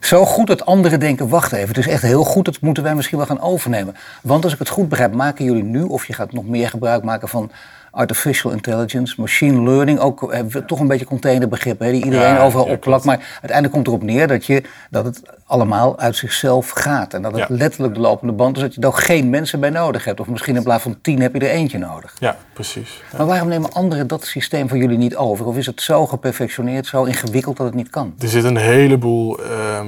Zo 0.00 0.24
goed 0.24 0.46
dat 0.46 0.66
anderen 0.66 1.00
denken, 1.00 1.28
wacht 1.28 1.52
even, 1.52 1.68
het 1.68 1.78
is 1.78 1.86
echt 1.86 2.02
heel 2.02 2.24
goed, 2.24 2.44
dat 2.44 2.60
moeten 2.60 2.82
wij 2.82 2.94
misschien 2.94 3.18
wel 3.18 3.26
gaan 3.26 3.40
overnemen. 3.40 3.96
Want 4.22 4.44
als 4.44 4.52
ik 4.52 4.58
het 4.58 4.68
goed 4.68 4.88
begrijp, 4.88 5.14
maken 5.14 5.44
jullie 5.44 5.62
nu, 5.64 5.82
of 5.82 6.06
je 6.06 6.12
gaat 6.12 6.32
nog 6.32 6.46
meer 6.46 6.68
gebruik 6.68 7.02
maken 7.02 7.28
van 7.28 7.50
artificial 7.92 8.52
intelligence, 8.52 9.20
machine 9.20 9.62
learning, 9.62 9.98
ook 9.98 10.32
hebben 10.32 10.52
we 10.52 10.64
toch 10.64 10.80
een 10.80 10.86
beetje 10.86 11.04
containerbegrippen 11.04 11.92
die 11.92 12.04
iedereen 12.04 12.38
overal 12.38 12.66
ja, 12.66 12.72
opplakt. 12.72 13.04
Maar 13.04 13.18
uiteindelijk 13.32 13.72
komt 13.72 13.86
erop 13.86 14.02
neer 14.02 14.28
dat, 14.28 14.46
je, 14.46 14.62
dat 14.90 15.04
het 15.04 15.22
allemaal 15.46 15.98
uit 15.98 16.16
zichzelf 16.16 16.70
gaat. 16.70 17.14
En 17.14 17.22
dat 17.22 17.38
het 17.38 17.48
letterlijk 17.48 17.94
de 17.94 18.00
lopende 18.00 18.32
band 18.32 18.56
is 18.56 18.62
dat 18.62 18.74
je 18.74 18.86
ook 18.86 19.00
geen 19.00 19.30
mensen 19.30 19.60
bij 19.60 19.70
nodig 19.70 20.04
hebt. 20.04 20.20
Of 20.20 20.26
misschien 20.26 20.56
in 20.56 20.62
plaats 20.62 20.82
van 20.82 21.00
tien 21.00 21.20
heb 21.20 21.34
je 21.34 21.40
er 21.40 21.50
eentje 21.50 21.78
nodig. 21.78 22.16
Ja, 22.18 22.36
precies. 22.52 23.02
Maar 23.16 23.26
waarom 23.26 23.48
nemen 23.48 23.72
anderen 23.72 24.06
dat 24.06 24.24
systeem 24.24 24.68
van 24.68 24.78
jullie 24.78 24.98
niet 24.98 25.16
over? 25.16 25.46
Of 25.46 25.56
is 25.56 25.66
het 25.66 25.82
zo 25.82 26.06
geperfectioneerd, 26.06 26.86
zo 26.86 27.04
ingewikkeld 27.04 27.56
dat 27.56 27.66
het 27.66 27.74
niet 27.74 27.90
kan? 27.90 28.14
Er 28.18 28.28
zit 28.28 28.44
een 28.44 28.56
heleboel 28.56 29.40
uh, 29.40 29.80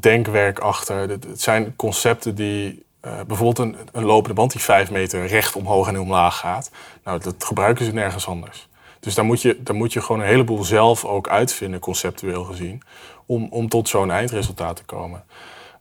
denkwerk 0.00 0.58
achter. 0.58 1.08
Het 1.08 1.26
zijn 1.34 1.76
concepten 1.76 2.34
die 2.34 2.84
uh, 3.06 3.12
bijvoorbeeld 3.26 3.58
een, 3.58 3.76
een, 3.92 4.04
lopende 4.04 4.34
band 4.34 4.52
die 4.52 4.60
vijf 4.60 4.90
meter 4.90 5.26
recht 5.26 5.56
omhoog 5.56 5.88
en 5.88 6.00
omlaag 6.00 6.38
gaat. 6.38 6.70
Nou, 7.04 7.20
dat 7.20 7.44
gebruiken 7.44 7.84
ze 7.84 7.92
nergens 7.92 8.26
anders. 8.26 8.68
Dus 9.00 9.14
daar 9.14 9.24
moet 9.24 9.42
je, 9.42 9.62
daar 9.62 9.76
moet 9.76 9.92
je 9.92 10.00
gewoon 10.00 10.20
een 10.20 10.26
heleboel 10.26 10.64
zelf 10.64 11.04
ook 11.04 11.28
uitvinden, 11.28 11.80
conceptueel 11.80 12.44
gezien, 12.44 12.82
om, 13.26 13.48
om 13.50 13.68
tot 13.68 13.88
zo'n 13.88 14.10
eindresultaat 14.10 14.76
te 14.76 14.84
komen. 14.84 15.24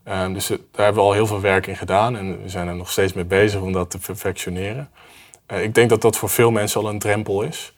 Um, 0.05 0.33
dus 0.33 0.47
daar 0.47 0.57
hebben 0.71 1.03
we 1.03 1.09
al 1.09 1.13
heel 1.13 1.27
veel 1.27 1.41
werk 1.41 1.67
in 1.67 1.75
gedaan 1.75 2.17
en 2.17 2.41
we 2.41 2.49
zijn 2.49 2.67
er 2.67 2.75
nog 2.75 2.91
steeds 2.91 3.13
mee 3.13 3.25
bezig 3.25 3.61
om 3.61 3.71
dat 3.71 3.89
te 3.89 3.97
perfectioneren. 3.97 4.89
Uh, 5.51 5.63
ik 5.63 5.75
denk 5.75 5.89
dat 5.89 6.01
dat 6.01 6.17
voor 6.17 6.29
veel 6.29 6.51
mensen 6.51 6.81
al 6.81 6.89
een 6.89 6.99
drempel 6.99 7.41
is. 7.41 7.73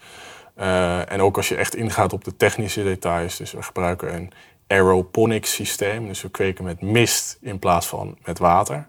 En 0.56 1.22
ook 1.22 1.38
als 1.38 1.50
je 1.50 1.56
echt 1.56 1.76
ingaat 1.76 2.14
op 2.14 2.24
de 2.24 2.36
technische 2.36 2.84
details. 2.84 3.38
Dus 3.38 3.52
we 3.52 3.62
gebruiken 3.62 4.14
een 4.14 4.32
aeroponics 4.68 5.54
systeem. 5.54 6.08
Dus 6.08 6.22
we 6.22 6.30
kweken 6.30 6.64
met 6.64 6.82
mist 6.82 7.38
in 7.42 7.60
plaats 7.60 7.88
van 7.88 8.18
met 8.24 8.40
water. 8.40 8.88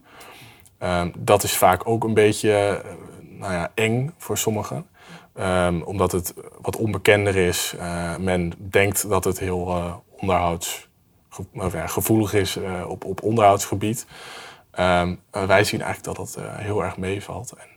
Um, 0.78 1.12
dat 1.18 1.42
is 1.42 1.56
vaak 1.56 1.88
ook 1.88 2.04
een 2.04 2.14
beetje 2.14 2.82
uh, 2.84 2.90
nou 3.38 3.52
ja, 3.52 3.70
eng 3.74 4.14
voor 4.18 4.38
sommigen. 4.38 4.86
Um, 5.40 5.82
omdat 5.82 6.12
het 6.12 6.34
wat 6.60 6.76
onbekender 6.76 7.36
is. 7.36 7.74
Uh, 7.76 8.16
men 8.16 8.52
denkt 8.56 9.08
dat 9.08 9.24
het 9.24 9.38
heel 9.38 9.68
uh, 9.68 9.94
onderhoudsgevoelig 10.20 12.34
is 12.34 12.58
op, 12.86 13.04
op 13.04 13.22
onderhoudsgebied. 13.22 14.06
Um, 14.78 15.20
wij 15.30 15.64
zien 15.64 15.82
eigenlijk 15.82 16.16
dat 16.16 16.16
dat 16.16 16.38
heel 16.56 16.84
erg 16.84 16.96
meevalt. 16.96 17.52
En, 17.52 17.68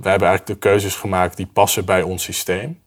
wij 0.00 0.10
hebben 0.10 0.28
eigenlijk 0.28 0.46
de 0.46 0.58
keuzes 0.68 0.94
gemaakt 0.94 1.36
die 1.36 1.46
passen 1.46 1.84
bij 1.84 2.02
ons 2.02 2.22
systeem. 2.22 2.80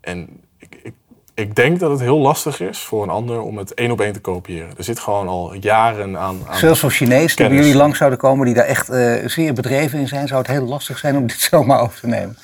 en 0.00 0.42
ik 0.58 0.94
ik 1.34 1.56
denk 1.56 1.80
dat 1.80 1.90
het 1.90 2.00
heel 2.00 2.18
lastig 2.18 2.60
is 2.60 2.78
voor 2.78 3.02
een 3.02 3.08
ander 3.08 3.40
om 3.40 3.58
het 3.58 3.74
één 3.74 3.90
op 3.90 4.00
één 4.00 4.12
te 4.12 4.20
kopiëren. 4.20 4.70
Er 4.76 4.84
zit 4.84 4.98
gewoon 4.98 5.28
al 5.28 5.54
jaren 5.54 6.18
aan. 6.18 6.42
aan 6.48 6.58
Zelfs 6.58 6.80
voor 6.80 6.90
Chinees, 6.90 7.36
die 7.36 7.48
bij 7.48 7.56
jullie 7.56 7.74
lang 7.74 7.96
zouden 7.96 8.18
komen, 8.18 8.46
die 8.46 8.54
daar 8.54 8.64
echt 8.64 8.90
uh, 8.90 9.28
zeer 9.28 9.52
bedreven 9.52 9.98
in 9.98 10.08
zijn, 10.08 10.28
zou 10.28 10.40
het 10.40 10.50
heel 10.50 10.66
lastig 10.66 10.98
zijn 10.98 11.16
om 11.16 11.26
dit 11.26 11.40
zomaar 11.50 11.80
over 11.80 12.00
te 12.00 12.06
nemen. 12.06 12.38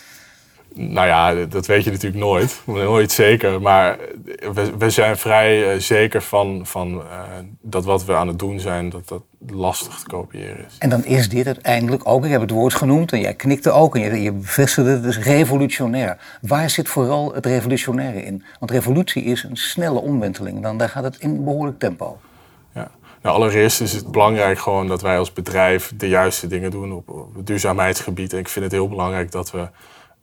Nou 0.75 1.07
ja, 1.07 1.47
dat 1.47 1.67
weet 1.67 1.85
je 1.85 1.91
natuurlijk 1.91 2.21
nooit. 2.21 2.61
Nooit 2.65 3.13
zeker. 3.13 3.61
Maar 3.61 3.99
we, 4.53 4.77
we 4.79 4.91
zijn 4.91 5.17
vrij 5.17 5.75
uh, 5.75 5.81
zeker 5.81 6.23
van, 6.23 6.67
van 6.67 6.95
uh, 6.95 7.23
dat 7.61 7.85
wat 7.85 8.05
we 8.05 8.15
aan 8.15 8.29
het 8.29 8.39
doen 8.39 8.61
zijn, 8.61 8.91
dat 8.91 9.09
dat 9.09 9.23
lastig 9.49 9.99
te 9.99 10.07
kopiëren 10.07 10.67
is. 10.67 10.77
En 10.79 10.91
dan 10.91 11.05
is 11.05 11.29
dit 11.29 11.47
uiteindelijk 11.47 12.09
ook, 12.09 12.25
ik 12.25 12.31
heb 12.31 12.41
het 12.41 12.51
woord 12.51 12.75
genoemd 12.75 13.13
en 13.13 13.21
jij 13.21 13.35
knikte 13.35 13.71
ook 13.71 13.97
en 13.97 14.01
je, 14.01 14.23
je 14.23 14.33
bevestigde 14.33 14.91
het, 14.91 15.03
dus 15.03 15.19
revolutionair. 15.19 16.19
Waar 16.41 16.71
zit 16.71 16.89
vooral 16.89 17.35
het 17.35 17.47
revolutionaire 17.47 18.25
in? 18.25 18.45
Want 18.59 18.71
revolutie 18.71 19.23
is 19.23 19.43
een 19.43 19.57
snelle 19.57 20.01
omwenteling, 20.01 20.63
dan 20.63 20.79
daar 20.79 20.89
gaat 20.89 21.05
het 21.05 21.17
in 21.19 21.45
behoorlijk 21.45 21.79
tempo. 21.79 22.21
Ja. 22.75 22.91
Nou, 23.23 23.37
allereerst 23.37 23.81
is 23.81 23.93
het 23.93 24.11
belangrijk 24.13 24.59
gewoon 24.59 24.89
dat 24.89 25.03
wij 25.03 25.19
als 25.19 25.33
bedrijf 25.33 25.93
de 25.97 26.09
juiste 26.09 26.47
dingen 26.47 26.71
doen 26.71 26.93
op, 26.93 27.09
op 27.09 27.35
het 27.35 27.47
duurzaamheidsgebied. 27.47 28.33
En 28.33 28.39
ik 28.39 28.49
vind 28.49 28.65
het 28.65 28.75
heel 28.75 28.89
belangrijk 28.89 29.33
dat 29.33 29.51
we 29.51 29.69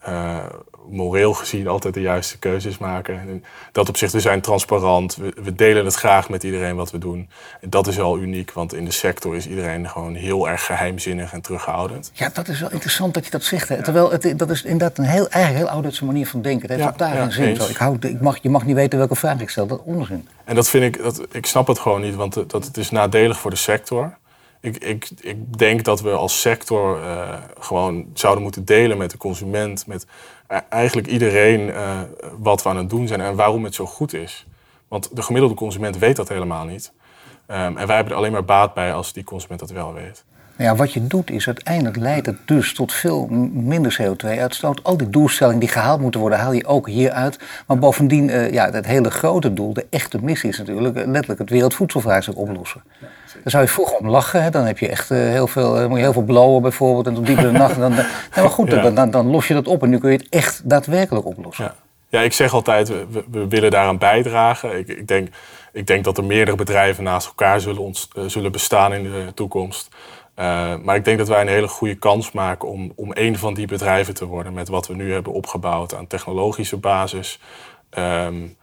uh, 0.07 0.45
moreel 0.89 1.33
gezien 1.33 1.67
altijd 1.67 1.93
de 1.93 2.01
juiste 2.01 2.39
keuzes 2.39 2.77
maken. 2.77 3.19
En 3.19 3.43
dat 3.71 3.89
op 3.89 3.97
zich, 3.97 4.11
we 4.11 4.19
zijn 4.19 4.41
transparant. 4.41 5.15
We, 5.15 5.33
we, 5.43 5.55
delen 5.55 5.85
het 5.85 5.95
graag 5.95 6.29
met 6.29 6.43
iedereen 6.43 6.75
wat 6.75 6.91
we 6.91 6.97
doen. 6.97 7.29
En 7.61 7.69
dat 7.69 7.87
is 7.87 7.95
wel 7.95 8.17
uniek, 8.17 8.51
want 8.51 8.73
in 8.73 8.85
de 8.85 8.91
sector 8.91 9.35
is 9.35 9.47
iedereen 9.47 9.89
gewoon 9.89 10.15
heel 10.15 10.49
erg 10.49 10.65
geheimzinnig 10.65 11.33
en 11.33 11.41
terughoudend. 11.41 12.11
Ja, 12.13 12.29
dat 12.33 12.47
is 12.47 12.59
wel 12.59 12.71
interessant 12.71 13.13
dat 13.13 13.25
je 13.25 13.31
dat 13.31 13.43
zegt. 13.43 13.69
Hè? 13.69 13.83
Terwijl 13.83 14.11
het, 14.11 14.33
dat 14.39 14.49
is 14.49 14.63
inderdaad 14.63 14.97
een 14.97 15.03
heel, 15.03 15.29
eigenlijk 15.29 15.63
heel 15.63 15.73
ouderwetse 15.73 16.05
manier 16.05 16.27
van 16.27 16.41
denken. 16.41 16.69
Het 16.69 16.79
heeft 16.79 16.99
ja, 16.99 17.07
daar 17.07 17.15
ja, 17.15 17.29
zin. 17.29 17.69
Ik, 17.69 17.77
hou, 17.77 17.97
ik 17.99 18.21
mag, 18.21 18.37
je 18.41 18.49
mag 18.49 18.65
niet 18.65 18.75
weten 18.75 18.97
welke 18.97 19.15
vraag 19.15 19.39
ik 19.39 19.49
stel. 19.49 19.67
Dat 19.67 19.79
is 19.79 19.93
onzin. 19.93 20.27
En 20.43 20.55
dat 20.55 20.69
vind 20.69 20.95
ik, 20.95 21.03
dat, 21.03 21.25
ik 21.31 21.45
snap 21.45 21.67
het 21.67 21.79
gewoon 21.79 22.01
niet, 22.01 22.15
want 22.15 22.33
dat, 22.33 22.65
het 22.65 22.77
is 22.77 22.89
nadelig 22.89 23.39
voor 23.39 23.51
de 23.51 23.57
sector 23.57 24.17
ik, 24.59 24.77
ik, 24.77 25.09
ik 25.21 25.57
denk 25.57 25.83
dat 25.83 26.01
we 26.01 26.11
als 26.11 26.41
sector 26.41 26.99
uh, 27.01 27.33
gewoon 27.59 28.05
zouden 28.13 28.43
moeten 28.43 28.65
delen 28.65 28.97
met 28.97 29.11
de 29.11 29.17
consument, 29.17 29.87
met 29.87 30.05
e-, 30.47 30.59
eigenlijk 30.69 31.07
iedereen 31.07 31.67
uh, 31.67 32.01
wat 32.37 32.63
we 32.63 32.69
aan 32.69 32.77
het 32.77 32.89
doen 32.89 33.07
zijn 33.07 33.21
en 33.21 33.35
waarom 33.35 33.63
het 33.63 33.75
zo 33.75 33.85
goed 33.85 34.13
is. 34.13 34.45
Want 34.87 35.15
de 35.15 35.21
gemiddelde 35.21 35.55
consument 35.55 35.97
weet 35.97 36.15
dat 36.15 36.29
helemaal 36.29 36.65
niet. 36.65 36.91
Um, 37.47 37.77
en 37.77 37.87
wij 37.87 37.95
hebben 37.95 38.13
er 38.13 38.19
alleen 38.19 38.31
maar 38.31 38.45
baat 38.45 38.73
bij 38.73 38.93
als 38.93 39.13
die 39.13 39.23
consument 39.23 39.59
dat 39.59 39.69
wel 39.69 39.93
weet. 39.93 40.23
Nou 40.57 40.69
ja, 40.69 40.75
wat 40.75 40.93
je 40.93 41.07
doet 41.07 41.29
is 41.29 41.45
uiteindelijk 41.47 41.97
leidt 41.97 42.25
het 42.25 42.37
dus 42.45 42.73
tot 42.73 42.93
veel 42.93 43.27
minder 43.51 43.97
CO2-uitstoot. 44.01 44.83
Al 44.83 44.97
die 44.97 45.09
doelstellingen 45.09 45.59
die 45.59 45.69
gehaald 45.69 46.01
moeten 46.01 46.19
worden, 46.19 46.39
haal 46.39 46.51
je 46.51 46.65
ook 46.65 46.87
hier 46.87 47.11
uit. 47.11 47.39
Maar 47.67 47.79
bovendien, 47.79 48.29
uh, 48.29 48.51
ja, 48.51 48.71
het 48.71 48.85
hele 48.85 49.11
grote 49.11 49.53
doel, 49.53 49.73
de 49.73 49.85
echte 49.89 50.23
missie 50.23 50.49
is 50.49 50.57
natuurlijk 50.57 50.95
letterlijk 50.95 51.39
het 51.39 51.49
wereldvoedselvraagstuk 51.49 52.37
oplossen. 52.37 52.83
Dan 53.33 53.51
zou 53.51 53.63
je 53.63 53.69
vroeg 53.69 53.91
om 53.91 54.09
lachen. 54.09 54.43
Hè? 54.43 54.49
Dan 54.49 54.65
heb 54.65 54.77
je 54.77 54.87
echt 54.87 55.11
uh, 55.11 55.17
heel 55.17 55.47
veel, 55.47 55.73
dan 55.73 55.87
moet 55.87 55.97
je 55.97 56.03
heel 56.03 56.13
veel 56.13 56.21
blowen 56.21 56.61
bijvoorbeeld. 56.61 57.07
En 57.07 57.13
tot 57.13 57.25
diep 57.25 57.37
in 57.37 57.43
de 57.43 57.51
nacht. 57.51 57.79
Dan, 57.79 57.91
nou, 57.91 58.05
maar 58.35 58.49
goed, 58.49 58.71
ja. 58.71 58.89
dan, 58.89 59.11
dan, 59.11 59.27
los 59.27 59.47
je 59.47 59.53
dat 59.53 59.67
op. 59.67 59.83
En 59.83 59.89
nu 59.89 59.97
kun 59.97 60.11
je 60.11 60.17
het 60.17 60.29
echt 60.29 60.69
daadwerkelijk 60.69 61.25
oplossen. 61.25 61.65
Ja, 61.65 61.75
ja 62.09 62.21
ik 62.21 62.33
zeg 62.33 62.53
altijd, 62.53 62.87
we, 62.87 63.23
we 63.31 63.47
willen 63.47 63.71
daaraan 63.71 63.97
bijdragen. 63.97 64.77
Ik, 64.77 64.87
ik, 64.87 65.07
denk, 65.07 65.29
ik 65.71 65.87
denk 65.87 66.03
dat 66.03 66.17
er 66.17 66.23
meerdere 66.23 66.57
bedrijven 66.57 67.03
naast 67.03 67.27
elkaar 67.27 67.61
zullen, 67.61 67.81
ons, 67.81 68.09
uh, 68.17 68.23
zullen 68.27 68.51
bestaan 68.51 68.93
in 68.93 69.03
de 69.03 69.31
toekomst. 69.33 69.89
Uh, 70.39 70.75
maar 70.83 70.95
ik 70.95 71.05
denk 71.05 71.17
dat 71.17 71.27
wij 71.27 71.41
een 71.41 71.47
hele 71.47 71.67
goede 71.67 71.95
kans 71.95 72.31
maken 72.31 72.67
om, 72.67 72.91
om 72.95 73.11
een 73.13 73.37
van 73.37 73.53
die 73.53 73.67
bedrijven 73.67 74.13
te 74.13 74.25
worden. 74.25 74.53
Met 74.53 74.67
wat 74.67 74.87
we 74.87 74.95
nu 74.95 75.13
hebben 75.13 75.33
opgebouwd 75.33 75.95
aan 75.95 76.07
technologische 76.07 76.77
basis. 76.77 77.39
Um, 77.97 78.57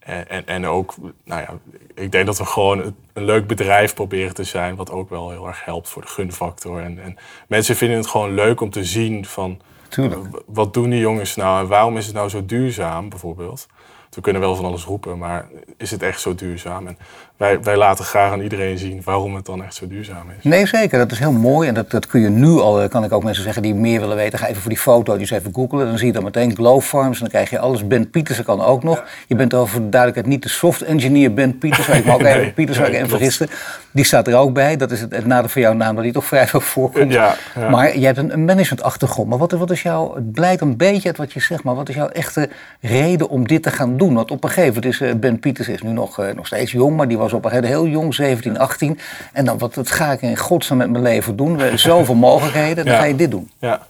en, 0.00 0.28
en, 0.28 0.46
en, 0.46 0.66
ook, 0.66 0.94
nou 1.24 1.40
ja, 1.40 1.58
ik 1.94 2.12
denk 2.12 2.26
dat 2.26 2.38
we 2.38 2.44
gewoon 2.44 2.94
een 3.12 3.24
leuk 3.24 3.46
bedrijf 3.46 3.94
proberen 3.94 4.34
te 4.34 4.44
zijn, 4.44 4.76
wat 4.76 4.90
ook 4.90 5.10
wel 5.10 5.30
heel 5.30 5.46
erg 5.46 5.64
helpt 5.64 5.88
voor 5.88 6.02
de 6.02 6.08
gunfactor. 6.08 6.80
En, 6.80 7.02
en 7.02 7.16
mensen 7.46 7.76
vinden 7.76 7.96
het 7.96 8.06
gewoon 8.06 8.34
leuk 8.34 8.60
om 8.60 8.70
te 8.70 8.84
zien 8.84 9.24
van, 9.24 9.60
Tuurlijk. 9.88 10.42
wat 10.46 10.74
doen 10.74 10.90
die 10.90 11.00
jongens 11.00 11.36
nou 11.36 11.60
en 11.60 11.68
waarom 11.68 11.96
is 11.96 12.06
het 12.06 12.14
nou 12.14 12.28
zo 12.28 12.46
duurzaam 12.46 13.08
bijvoorbeeld? 13.08 13.68
we 14.14 14.20
kunnen 14.20 14.42
wel 14.42 14.56
van 14.56 14.64
alles 14.64 14.84
roepen, 14.84 15.18
maar 15.18 15.48
is 15.76 15.90
het 15.90 16.02
echt 16.02 16.20
zo 16.20 16.34
duurzaam? 16.34 16.86
En 16.86 16.98
wij, 17.40 17.62
wij 17.62 17.76
laten 17.76 18.04
graag 18.04 18.32
aan 18.32 18.40
iedereen 18.40 18.78
zien 18.78 19.00
waarom 19.04 19.34
het 19.34 19.46
dan 19.46 19.64
echt 19.64 19.74
zo 19.74 19.86
duurzaam 19.86 20.26
is. 20.38 20.44
Nee, 20.44 20.66
zeker. 20.66 20.98
Dat 20.98 21.12
is 21.12 21.18
heel 21.18 21.32
mooi. 21.32 21.68
En 21.68 21.74
dat, 21.74 21.90
dat 21.90 22.06
kun 22.06 22.20
je 22.20 22.28
nu 22.28 22.48
al, 22.48 22.88
kan 22.88 23.04
ik 23.04 23.12
ook 23.12 23.24
mensen 23.24 23.42
zeggen 23.42 23.62
die 23.62 23.74
meer 23.74 24.00
willen 24.00 24.16
weten. 24.16 24.38
Ga 24.38 24.46
even 24.46 24.60
voor 24.60 24.70
die 24.70 24.80
foto, 24.80 25.12
die 25.12 25.20
eens 25.20 25.30
even 25.30 25.54
googlen. 25.54 25.86
Dan 25.86 25.98
zie 25.98 26.06
je 26.06 26.12
dan 26.12 26.24
meteen 26.24 26.54
Glow 26.54 26.80
Farms. 26.80 27.14
En 27.14 27.20
dan 27.20 27.28
krijg 27.28 27.50
je 27.50 27.58
alles. 27.58 27.86
Ben 27.86 28.10
Pieters 28.10 28.42
kan 28.42 28.60
ook 28.60 28.82
nog. 28.82 29.04
Je 29.26 29.34
bent 29.34 29.54
over 29.54 29.78
duidelijkheid 29.90 30.26
niet 30.26 30.42
de 30.42 30.48
soft 30.48 30.82
engineer 30.82 31.34
Ben 31.34 31.58
Pieters. 31.58 31.88
Ik 31.88 32.04
mag 32.04 32.14
ook 32.20 32.22
even 32.22 32.54
Pieters 32.54 32.78
nee, 32.78 32.90
even 32.90 33.08
vergisten. 33.08 33.48
Die 33.90 34.04
staat 34.04 34.26
er 34.26 34.36
ook 34.36 34.52
bij. 34.52 34.76
Dat 34.76 34.90
is 34.90 35.00
het, 35.00 35.14
het 35.14 35.26
nadeel 35.26 35.48
van 35.48 35.62
jouw 35.62 35.72
naam, 35.72 35.94
dat 35.94 36.04
die 36.04 36.12
toch 36.12 36.24
vrij 36.24 36.46
veel 36.46 36.60
voorkomt. 36.60 37.12
Ja, 37.12 37.36
Maar 37.70 37.98
je 37.98 38.06
hebt 38.06 38.18
een, 38.18 38.32
een 38.32 38.44
management-achtergrond. 38.44 39.28
Maar 39.28 39.38
wat, 39.38 39.52
wat 39.52 39.70
is 39.70 39.82
jouw, 39.82 40.14
het 40.14 40.32
blijkt 40.32 40.60
een 40.60 40.76
beetje 40.76 41.08
uit 41.08 41.16
wat 41.16 41.32
je 41.32 41.40
zegt, 41.40 41.62
maar 41.62 41.74
wat 41.74 41.88
is 41.88 41.94
jouw 41.94 42.08
echte 42.08 42.48
reden 42.80 43.28
om 43.28 43.46
dit 43.46 43.62
te 43.62 43.70
gaan 43.70 43.96
doen? 43.96 44.14
Want 44.14 44.30
op 44.30 44.44
een 44.44 44.50
gegeven 44.50 44.74
moment 44.74 44.92
is 44.92 45.00
uh, 45.00 45.14
Ben 45.14 45.38
Pieters 45.38 45.68
is 45.68 45.82
nu 45.82 45.90
nog, 45.90 46.20
uh, 46.20 46.26
nog 46.34 46.46
steeds 46.46 46.72
jong, 46.72 46.96
maar 46.96 47.08
die 47.08 47.18
was 47.18 47.29
op 47.32 47.42
moment 47.42 47.64
heel 47.64 47.86
jong, 47.86 48.14
17, 48.14 48.58
18. 48.58 48.98
En 49.32 49.44
dan, 49.44 49.58
wat, 49.58 49.74
wat 49.74 49.90
ga 49.90 50.12
ik 50.12 50.22
in 50.22 50.36
godsnaam 50.36 50.78
met 50.78 50.90
mijn 50.90 51.02
leven 51.02 51.36
doen? 51.36 51.78
Zoveel 51.78 52.14
mogelijkheden, 52.30 52.84
dan 52.84 52.94
ga 52.94 53.04
je 53.04 53.16
dit 53.16 53.30
doen. 53.30 53.50
Ja, 53.58 53.86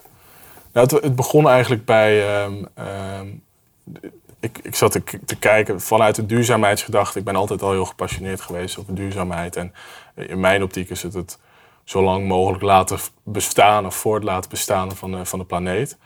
nou, 0.73 0.87
het, 0.87 1.03
het 1.03 1.17
begon 1.17 1.49
eigenlijk 1.49 1.85
bij. 1.85 2.43
Um, 2.45 2.67
um, 3.21 3.43
ik, 4.41 4.59
ik 4.63 4.75
zat 4.75 4.93
te, 4.93 5.03
te, 5.25 5.37
kijken 5.37 5.81
vanuit 5.81 6.15
de 6.15 6.27
duurzaamheidsgedachte. 6.27 7.19
Ik 7.19 7.25
ben 7.25 7.37
altijd 7.37 7.63
al 7.63 7.71
heel 7.71 7.85
gepassioneerd 7.85 8.41
geweest 8.41 8.79
over 8.79 8.95
duurzaamheid. 8.95 9.57
En 9.57 9.73
in 10.15 10.41
mijn 10.41 10.63
optiek 10.63 10.91
is 10.91 11.03
het 11.03 11.15
het 11.15 11.39
zo 11.85 12.03
lang 12.03 12.27
mogelijk 12.27 12.63
laten 12.63 12.99
bestaan 13.23 13.87
of 13.87 13.95
voort 13.95 14.25
laten 14.25 14.51
bestaan 14.51 14.97
van 14.97 15.11
de, 15.11 15.25
van 15.25 15.39
de 15.39 15.45
planeet. 15.45 15.97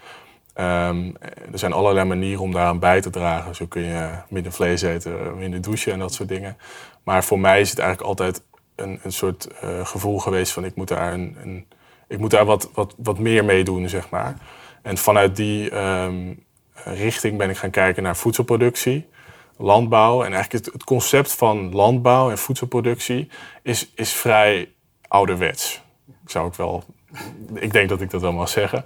Um, 0.57 1.17
er 1.53 1.59
zijn 1.59 1.73
allerlei 1.73 2.07
manieren 2.07 2.43
om 2.43 2.53
daaraan 2.53 2.79
bij 2.79 3.01
te 3.01 3.11
dragen. 3.11 3.55
Zo 3.55 3.67
kun 3.67 3.83
je 3.83 4.11
minder 4.29 4.53
vlees 4.53 4.83
eten, 4.83 5.39
minder 5.39 5.61
douchen 5.61 5.93
en 5.93 5.99
dat 5.99 6.15
soort 6.15 6.29
dingen. 6.29 6.57
Maar 7.05 7.25
voor 7.25 7.41
mij 7.41 7.61
is 7.61 7.71
het 7.71 7.79
eigenlijk 7.79 8.09
altijd 8.09 8.43
een, 8.77 9.01
een 9.03 9.13
soort 9.13 9.49
uh, 9.65 9.87
gevoel 9.87 10.19
geweest 10.19 10.53
van 10.53 10.65
ik 10.65 10.75
moet 10.75 10.89
daar, 10.89 11.13
een, 11.13 11.37
een, 11.43 11.67
ik 12.09 12.19
moet 12.19 12.31
daar 12.31 12.45
wat, 12.45 12.71
wat, 12.75 12.95
wat 12.99 13.19
meer 13.19 13.45
mee 13.45 13.65
doen, 13.65 13.89
zeg 13.89 14.11
maar. 14.11 14.37
En 14.83 14.99
vanuit 14.99 15.37
die 15.37 15.77
um, 15.77 16.45
richting 16.85 17.39
ben 17.39 17.51
ik 17.51 17.57
gaan 17.57 17.71
kijken 17.71 18.03
naar 18.03 18.17
voedselproductie, 18.17 19.09
landbouw. 19.57 20.25
En 20.25 20.33
eigenlijk 20.33 20.65
het, 20.65 20.75
het 20.75 20.85
concept 20.85 21.33
van 21.35 21.75
landbouw 21.75 22.31
en 22.31 22.39
voedselproductie 22.39 23.29
is, 23.63 23.93
is 23.95 24.13
vrij 24.13 24.73
ouderwets. 25.09 25.83
Zou 26.27 26.49
ik 26.49 26.55
wel. 26.55 26.85
Ik 27.55 27.73
denk 27.73 27.89
dat 27.89 28.01
ik 28.01 28.11
dat 28.11 28.21
wel 28.21 28.33
mag 28.33 28.49
zeggen. 28.49 28.85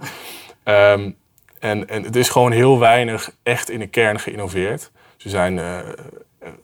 Um, 0.63 1.17
en, 1.59 1.87
en 1.87 2.03
het 2.03 2.15
is 2.15 2.29
gewoon 2.29 2.51
heel 2.51 2.79
weinig 2.79 3.35
echt 3.43 3.69
in 3.69 3.79
de 3.79 3.87
kern 3.87 4.19
geïnnoveerd. 4.19 4.91
Ze 5.17 5.29
zijn, 5.29 5.57
uh, 5.57 5.79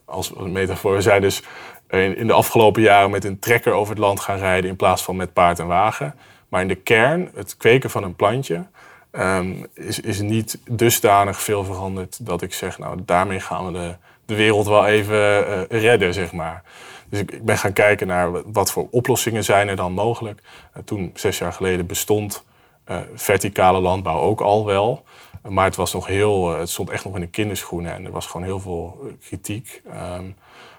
als 0.06 0.34
metafoor, 0.34 0.94
we 0.94 1.02
zijn 1.02 1.22
dus 1.22 1.44
in, 1.90 2.18
in, 2.18 2.28
de 2.28 2.34
afgelopen 2.34 2.82
jaren 2.82 3.12
met 3.12 3.24
een 3.24 3.40
trekker 3.40 3.74
over 3.74 3.90
het 3.90 4.04
land 4.04 4.20
gaan 4.20 4.38
rijden 4.38 4.70
in 4.70 4.76
plaats 4.76 5.04
van 5.04 5.16
met 5.16 5.34
paard 5.34 5.60
en 5.60 5.68
wagen. 5.68 6.16
Maar 6.50 6.62
in 6.62 6.68
de 6.68 6.76
kern, 6.76 7.30
het 7.36 7.58
kweken 7.58 7.90
van 7.90 8.04
een 8.04 8.16
plantje, 8.16 8.66
um, 9.12 9.68
is, 9.74 10.00
is 10.00 10.22
niet 10.22 10.60
dusdanig 10.70 11.42
veel 11.42 11.64
veranderd 11.64 12.26
dat 12.26 12.42
ik 12.42 12.54
zeg, 12.54 12.78
nou 12.78 13.00
daarmee 13.06 13.40
gaan 13.40 13.66
we 13.66 13.72
de, 13.72 13.96
de 14.26 14.36
wereld 14.36 14.68
wel 14.68 14.86
even 14.86 15.16
uh, 15.18 15.82
redden, 15.82 16.14
zeg 16.14 16.32
maar. 16.32 16.64
Dus 17.10 17.20
ik, 17.20 17.32
ik, 17.32 17.46
ben 17.46 17.58
gaan 17.58 17.74
kijken 17.74 18.08
naar 18.08 18.52
wat 18.52 18.72
voor 18.72 18.88
oplossingen 18.92 19.44
zijn 19.44 19.68
er 19.68 19.76
dan 19.76 19.92
mogelijk. 19.92 20.42
Uh, 20.78 20.84
toen, 20.84 21.12
zes 21.14 21.38
jaar 21.38 21.54
geleden, 21.54 21.86
bestond 21.86 22.46
uh, 22.88 22.98
verticale 23.16 23.80
landbouw 23.80 24.20
ook 24.20 24.42
al 24.42 24.66
wel. 24.66 25.04
Maar 25.48 25.66
het, 25.66 25.76
was 25.76 25.94
nog 25.94 26.08
heel, 26.08 26.58
het 26.58 26.70
stond 26.70 26.90
echt 26.90 27.06
nog 27.06 27.16
in 27.16 27.22
de 27.22 27.28
kinderschoenen 27.28 27.94
en 27.94 28.06
er 28.06 28.12
was 28.12 28.26
gewoon 28.26 28.46
heel 28.46 28.60
veel 28.60 29.00
kritiek. 29.22 29.82
Um, 30.18 30.36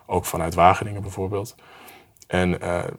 ook 0.06 0.24
vanuit 0.24 0.54
Wageningen 0.54 1.02
bijvoorbeeld. 1.02 1.54
En 2.26 2.50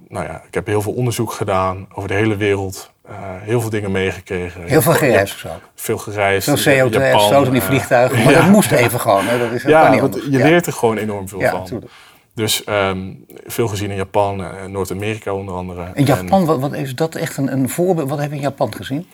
nou 0.08 0.26
ja, 0.26 0.42
ik 0.48 0.54
heb 0.54 0.66
heel 0.66 0.82
veel 0.82 0.94
onderzoek 0.94 1.32
gedaan 1.32 1.88
over 1.94 2.10
de 2.10 2.16
hele 2.16 2.36
wereld. 2.36 2.92
Uh, 3.10 3.16
heel 3.20 3.62
veel 3.62 3.70
dingen 3.70 3.92
meegekregen. 3.92 4.64
Heel 4.64 4.82
veel 4.82 4.94
gereisd? 4.94 5.46
Veel 5.76 5.98
gereisd. 5.98 6.62
Veel 6.62 6.90
CO2 6.90 7.46
in 7.46 7.52
die 7.52 7.62
vliegtuigen. 7.62 8.18
Maar 8.24 8.34
ja. 8.34 8.42
dat 8.42 8.50
moest 8.50 8.72
even 8.72 9.00
gewoon. 9.00 9.26
Hè? 9.26 9.40
Dat 9.40 9.52
is, 9.52 9.64
ja, 9.64 9.90
niet 9.90 10.24
je 10.30 10.38
leert 10.38 10.66
er 10.66 10.74
gewoon 10.74 10.98
enorm 10.98 11.30
veel 11.30 11.42
van. 11.42 11.66
Tuurlijk. 11.66 11.92
Dus 12.34 12.64
um, 12.70 13.26
veel 13.46 13.68
gezien 13.68 13.90
in 13.90 13.96
Japan 13.96 14.44
en 14.44 14.72
Noord-Amerika 14.72 15.34
onder 15.34 15.56
andere. 15.56 15.92
In 15.94 16.06
Japan, 16.06 16.40
en, 16.40 16.46
wat, 16.46 16.60
wat, 16.60 16.74
is 16.74 16.96
dat 16.96 17.16
echt 17.16 17.38
een, 17.38 17.52
een 17.52 17.70
voorbeeld? 17.70 18.10
Wat 18.10 18.20
heb 18.20 18.30
je 18.30 18.36
in 18.36 18.42
Japan 18.42 18.76
gezien? 18.76 19.08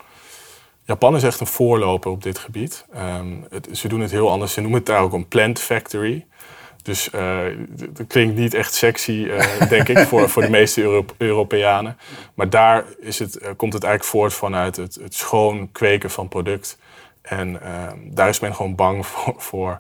Japan 0.84 1.16
is 1.16 1.24
echt 1.24 1.40
een 1.40 1.48
voorloper 1.48 2.12
op 2.12 2.24
dit 2.24 2.38
gebied. 2.38 2.86
Um, 2.96 3.46
het, 3.50 3.70
ze 3.72 3.88
doen 3.88 4.00
het 4.00 4.12
heel 4.12 4.30
anders. 4.30 4.54
Ze 4.54 4.62
noemen 4.62 4.80
het 4.80 4.88
daar 4.88 5.02
ook 5.02 5.14
een 5.14 5.28
plant 5.28 5.60
factory. 5.60 6.26
Dus 6.82 7.10
uh, 7.16 7.40
dat 7.90 8.08
klinkt 8.08 8.36
niet 8.36 8.54
echt 8.54 8.74
sexy, 8.74 9.12
uh, 9.12 9.62
denk 9.70 9.88
ik, 9.88 9.98
voor, 9.98 10.30
voor 10.30 10.42
de 10.42 10.50
meeste 10.50 10.82
Euro 10.82 11.06
Europeanen. 11.18 11.98
Maar 12.34 12.50
daar 12.50 12.86
is 13.00 13.20
het, 13.20 13.42
uh, 13.42 13.50
komt 13.58 13.74
het 13.74 13.84
eigenlijk 13.84 14.14
voort 14.14 14.34
vanuit 14.34 14.76
het, 14.76 14.96
het 14.96 15.16
schoon 15.16 15.72
kweken 15.72 16.10
van 16.10 16.28
product. 16.28 16.78
En 17.22 17.62
ehm, 17.62 17.98
daar 18.04 18.30
is 18.30 18.40
men 18.40 18.56
gewoon 18.56 18.76
bang 18.76 19.06
voor, 19.06 19.34
voor 19.38 19.80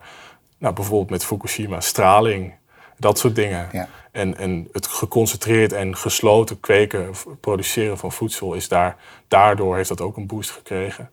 nou, 0.57 0.73
bijvoorbeeld 0.73 1.09
met 1.09 1.25
Fukushima, 1.25 1.79
straling 1.79 2.53
dat 2.97 3.19
soort 3.19 3.35
dingen. 3.35 3.69
Ja. 3.71 3.87
En, 4.13 4.37
en 4.37 4.67
het 4.71 4.87
geconcentreerd 4.87 5.73
en 5.73 5.97
gesloten 5.97 6.59
kweken, 6.59 7.11
produceren 7.39 7.97
van 7.97 8.11
voedsel, 8.11 8.53
is 8.53 8.67
daar, 8.67 8.97
daardoor 9.27 9.75
heeft 9.75 9.89
dat 9.89 10.01
ook 10.01 10.17
een 10.17 10.27
boost 10.27 10.51
gekregen. 10.51 11.09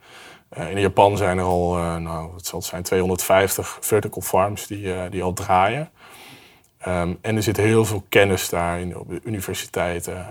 Uh, 0.58 0.70
in 0.70 0.80
Japan 0.80 1.16
zijn 1.16 1.38
er 1.38 1.44
al, 1.44 1.78
uh, 1.78 1.96
nou, 1.96 2.34
het 2.34 2.46
zal 2.46 2.62
zijn 2.62 2.82
250 2.82 3.78
vertical 3.80 4.22
farms 4.22 4.66
die, 4.66 4.82
uh, 4.82 5.02
die 5.10 5.22
al 5.22 5.32
draaien. 5.32 5.90
Um, 6.86 7.18
en 7.20 7.36
er 7.36 7.42
zit 7.42 7.56
heel 7.56 7.84
veel 7.84 8.04
kennis 8.08 8.48
daar 8.48 8.80
in, 8.80 8.98
op 8.98 9.08
de 9.08 9.20
universiteiten. 9.24 10.26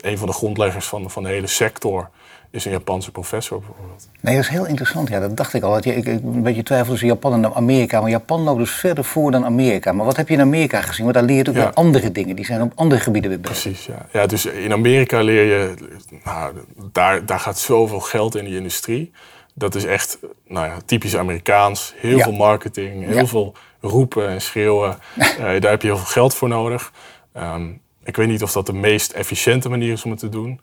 een 0.00 0.18
van 0.18 0.26
de 0.26 0.34
grondleggers 0.34 0.86
van, 0.86 1.10
van 1.10 1.22
de 1.22 1.28
hele 1.28 1.46
sector 1.46 2.10
is 2.50 2.64
een 2.64 2.70
Japanse 2.70 3.10
professor 3.10 3.58
bijvoorbeeld. 3.58 4.08
Nee, 4.20 4.34
dat 4.34 4.44
is 4.44 4.50
heel 4.50 4.66
interessant. 4.66 5.08
Ja, 5.08 5.20
dat 5.20 5.36
dacht 5.36 5.54
ik 5.54 5.62
al. 5.62 5.76
Ik, 5.76 5.84
ik, 5.84 6.06
een 6.06 6.42
beetje 6.42 6.62
twijfel 6.62 6.90
tussen 6.90 7.08
Japan 7.08 7.44
en 7.44 7.54
Amerika. 7.54 8.00
Maar 8.00 8.10
Japan 8.10 8.40
loopt 8.40 8.58
dus 8.58 8.70
verder 8.70 9.04
voor 9.04 9.30
dan 9.30 9.44
Amerika. 9.44 9.92
Maar 9.92 10.06
wat 10.06 10.16
heb 10.16 10.28
je 10.28 10.34
in 10.34 10.40
Amerika 10.40 10.80
gezien? 10.80 11.04
Want 11.04 11.16
daar 11.16 11.24
leer 11.24 11.44
je 11.44 11.48
ook 11.48 11.56
ja. 11.56 11.70
andere 11.74 12.12
dingen. 12.12 12.36
Die 12.36 12.44
zijn 12.44 12.62
op 12.62 12.72
andere 12.74 13.00
gebieden 13.00 13.30
weer 13.30 13.40
bezig. 13.40 13.62
Precies, 13.62 13.86
ja. 13.86 14.06
ja. 14.12 14.26
Dus 14.26 14.46
in 14.46 14.72
Amerika 14.72 15.20
leer 15.20 15.44
je... 15.44 15.74
Nou, 16.24 16.54
daar, 16.92 17.26
daar 17.26 17.40
gaat 17.40 17.58
zoveel 17.58 18.00
geld 18.00 18.34
in 18.34 18.44
die 18.44 18.56
industrie. 18.56 19.12
Dat 19.54 19.74
is 19.74 19.84
echt 19.84 20.18
nou 20.46 20.66
ja, 20.66 20.76
typisch 20.86 21.16
Amerikaans. 21.16 21.94
Heel 21.96 22.16
ja. 22.16 22.24
veel 22.24 22.32
marketing, 22.32 23.04
heel 23.04 23.26
veel 23.26 23.54
roepen 23.80 24.28
en 24.28 24.40
schreeuwen. 24.40 24.98
uh, 25.18 25.26
daar 25.60 25.70
heb 25.70 25.82
je 25.82 25.88
heel 25.88 25.96
veel 25.96 26.06
geld 26.06 26.34
voor 26.34 26.48
nodig. 26.48 26.92
Um, 27.36 27.80
ik 28.04 28.16
weet 28.16 28.28
niet 28.28 28.42
of 28.42 28.52
dat 28.52 28.66
de 28.66 28.72
meest 28.72 29.12
efficiënte 29.12 29.68
manier 29.68 29.92
is 29.92 30.04
om 30.04 30.10
het 30.10 30.20
te 30.20 30.28
doen. 30.28 30.60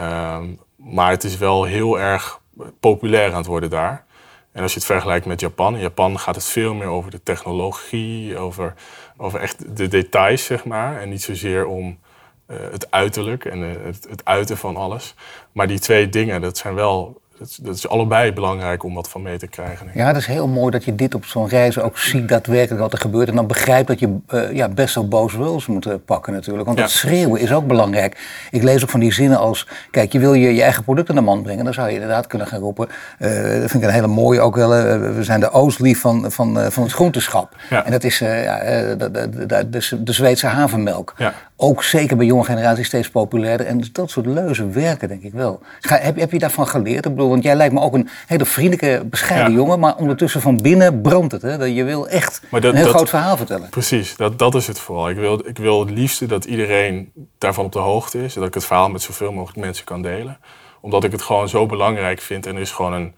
Um, 0.00 0.58
maar 0.84 1.10
het 1.10 1.24
is 1.24 1.36
wel 1.36 1.64
heel 1.64 2.00
erg 2.00 2.40
populair 2.80 3.30
aan 3.30 3.36
het 3.36 3.46
worden 3.46 3.70
daar. 3.70 4.04
En 4.52 4.62
als 4.62 4.72
je 4.72 4.78
het 4.78 4.88
vergelijkt 4.88 5.26
met 5.26 5.40
Japan, 5.40 5.74
in 5.74 5.80
Japan 5.80 6.18
gaat 6.18 6.34
het 6.34 6.44
veel 6.44 6.74
meer 6.74 6.86
over 6.86 7.10
de 7.10 7.22
technologie, 7.22 8.38
over, 8.38 8.74
over 9.16 9.40
echt 9.40 9.76
de 9.76 9.88
details, 9.88 10.44
zeg 10.44 10.64
maar. 10.64 11.00
En 11.00 11.08
niet 11.08 11.22
zozeer 11.22 11.66
om 11.66 11.98
uh, 12.46 12.56
het 12.70 12.90
uiterlijk 12.90 13.44
en 13.44 13.58
uh, 13.58 13.84
het, 13.84 14.06
het 14.08 14.24
uiten 14.24 14.56
van 14.56 14.76
alles. 14.76 15.14
Maar 15.52 15.68
die 15.68 15.78
twee 15.78 16.08
dingen, 16.08 16.40
dat 16.40 16.58
zijn 16.58 16.74
wel 16.74 17.20
dat, 17.40 17.58
dat, 17.62 17.74
is 17.74 17.88
allebei 17.88 18.32
belangrijk 18.32 18.82
om 18.82 18.94
wat 18.94 19.08
van 19.08 19.22
mee 19.22 19.38
te 19.38 19.46
krijgen. 19.46 19.90
Ja, 19.94 20.06
dat 20.06 20.20
is 20.20 20.26
heel 20.26 20.48
mooi 20.48 20.70
dat 20.70 20.84
je 20.84 20.94
dit 20.94 21.14
op 21.14 21.24
zo'n 21.24 21.48
reis 21.48 21.78
ook 21.78 21.98
ziet 21.98 22.28
daadwerkelijk 22.28 22.80
wat 22.80 22.92
er 22.92 22.98
gebeurt. 22.98 23.28
En 23.28 23.34
dan 23.34 23.46
begrijpt 23.46 23.88
dat 23.88 23.98
je 23.98 24.16
uh, 24.30 24.52
ja, 24.52 24.68
best 24.68 24.94
wel 24.94 25.08
boos 25.08 25.34
wils 25.34 25.66
moet 25.66 25.86
uh, 25.86 25.94
pakken 26.04 26.32
natuurlijk. 26.32 26.66
Want 26.66 26.78
ja. 26.78 26.84
dat 26.84 26.92
schreeuwen 26.92 27.40
is 27.40 27.52
ook 27.52 27.66
belangrijk. 27.66 28.46
Ik 28.50 28.62
lees 28.62 28.82
ook 28.82 28.90
van 28.90 29.00
die 29.00 29.12
zinnen 29.12 29.38
als, 29.38 29.68
kijk, 29.90 30.12
je 30.12 30.18
wil 30.18 30.34
je, 30.34 30.54
je 30.54 30.62
eigen 30.62 30.84
product 30.84 31.08
aan 31.10 31.14
de 31.14 31.20
man 31.20 31.42
brengen. 31.42 31.64
Dan 31.64 31.74
zou 31.74 31.88
je 31.88 31.94
inderdaad 31.94 32.26
kunnen 32.26 32.46
gaan 32.46 32.60
roepen. 32.60 32.88
Uh, 33.18 33.30
dat 33.60 33.70
vind 33.70 33.74
ik 33.74 33.82
een 33.82 33.94
hele 33.94 34.06
mooie 34.06 34.40
ook 34.40 34.56
wel. 34.56 34.68
we 35.14 35.24
zijn 35.24 35.40
de 35.40 35.50
oostlief 35.50 36.00
van, 36.00 36.32
van, 36.32 36.72
van 36.72 36.82
het 36.82 36.92
groenteschap. 36.92 37.56
Ja. 37.70 37.84
En 37.84 37.90
dat 37.90 38.04
is 38.04 38.18
de, 38.18 38.94
de, 38.98 39.68
de, 39.70 40.02
de, 40.02 40.12
Zweedse 40.12 40.46
havenmelk. 40.46 41.14
Ook 41.62 41.82
zeker 41.82 42.16
bij 42.16 42.26
jonge 42.26 42.44
generaties 42.44 42.86
steeds 42.86 43.10
populairder. 43.10 43.66
En 43.66 43.84
dat 43.92 44.10
soort 44.10 44.26
leuzen 44.26 44.72
werken 44.72 45.08
denk 45.08 45.22
ik 45.22 45.32
wel. 45.32 45.60
Ga, 45.80 45.96
heb, 45.96 46.16
heb 46.16 46.32
je 46.32 46.38
daarvan 46.38 46.66
geleerd? 46.66 47.04
Ik 47.04 47.10
bedoel, 47.14 47.28
want 47.28 47.42
jij 47.42 47.54
lijkt 47.54 47.74
me 47.74 47.80
ook 47.80 47.94
een 47.94 48.08
hele 48.26 48.44
vriendelijke, 48.44 49.04
bescheiden 49.04 49.52
ja. 49.52 49.58
jongen. 49.58 49.78
Maar 49.80 49.96
ondertussen 49.96 50.40
van 50.40 50.62
binnen 50.62 51.00
brandt 51.00 51.32
het. 51.32 51.42
Hè? 51.42 51.64
Je 51.64 51.84
wil 51.84 52.08
echt 52.08 52.42
dat, 52.50 52.64
een 52.64 52.74
heel 52.74 52.84
dat, 52.84 52.94
groot 52.94 53.08
verhaal 53.08 53.36
vertellen. 53.36 53.68
Precies, 53.68 54.16
dat, 54.16 54.38
dat 54.38 54.54
is 54.54 54.66
het 54.66 54.78
vooral. 54.78 55.08
Ik 55.10 55.16
wil, 55.16 55.46
ik 55.46 55.58
wil 55.58 55.80
het 55.80 55.90
liefste 55.90 56.26
dat 56.26 56.44
iedereen 56.44 57.12
daarvan 57.38 57.64
op 57.64 57.72
de 57.72 57.78
hoogte 57.78 58.24
is. 58.24 58.34
Dat 58.34 58.46
ik 58.46 58.54
het 58.54 58.64
verhaal 58.64 58.90
met 58.90 59.02
zoveel 59.02 59.32
mogelijk 59.32 59.58
mensen 59.58 59.84
kan 59.84 60.02
delen. 60.02 60.38
Omdat 60.80 61.04
ik 61.04 61.12
het 61.12 61.22
gewoon 61.22 61.48
zo 61.48 61.66
belangrijk 61.66 62.20
vind. 62.20 62.46
En 62.46 62.54
er 62.54 62.60
is 62.60 62.70
gewoon 62.70 62.92
een, 62.92 63.14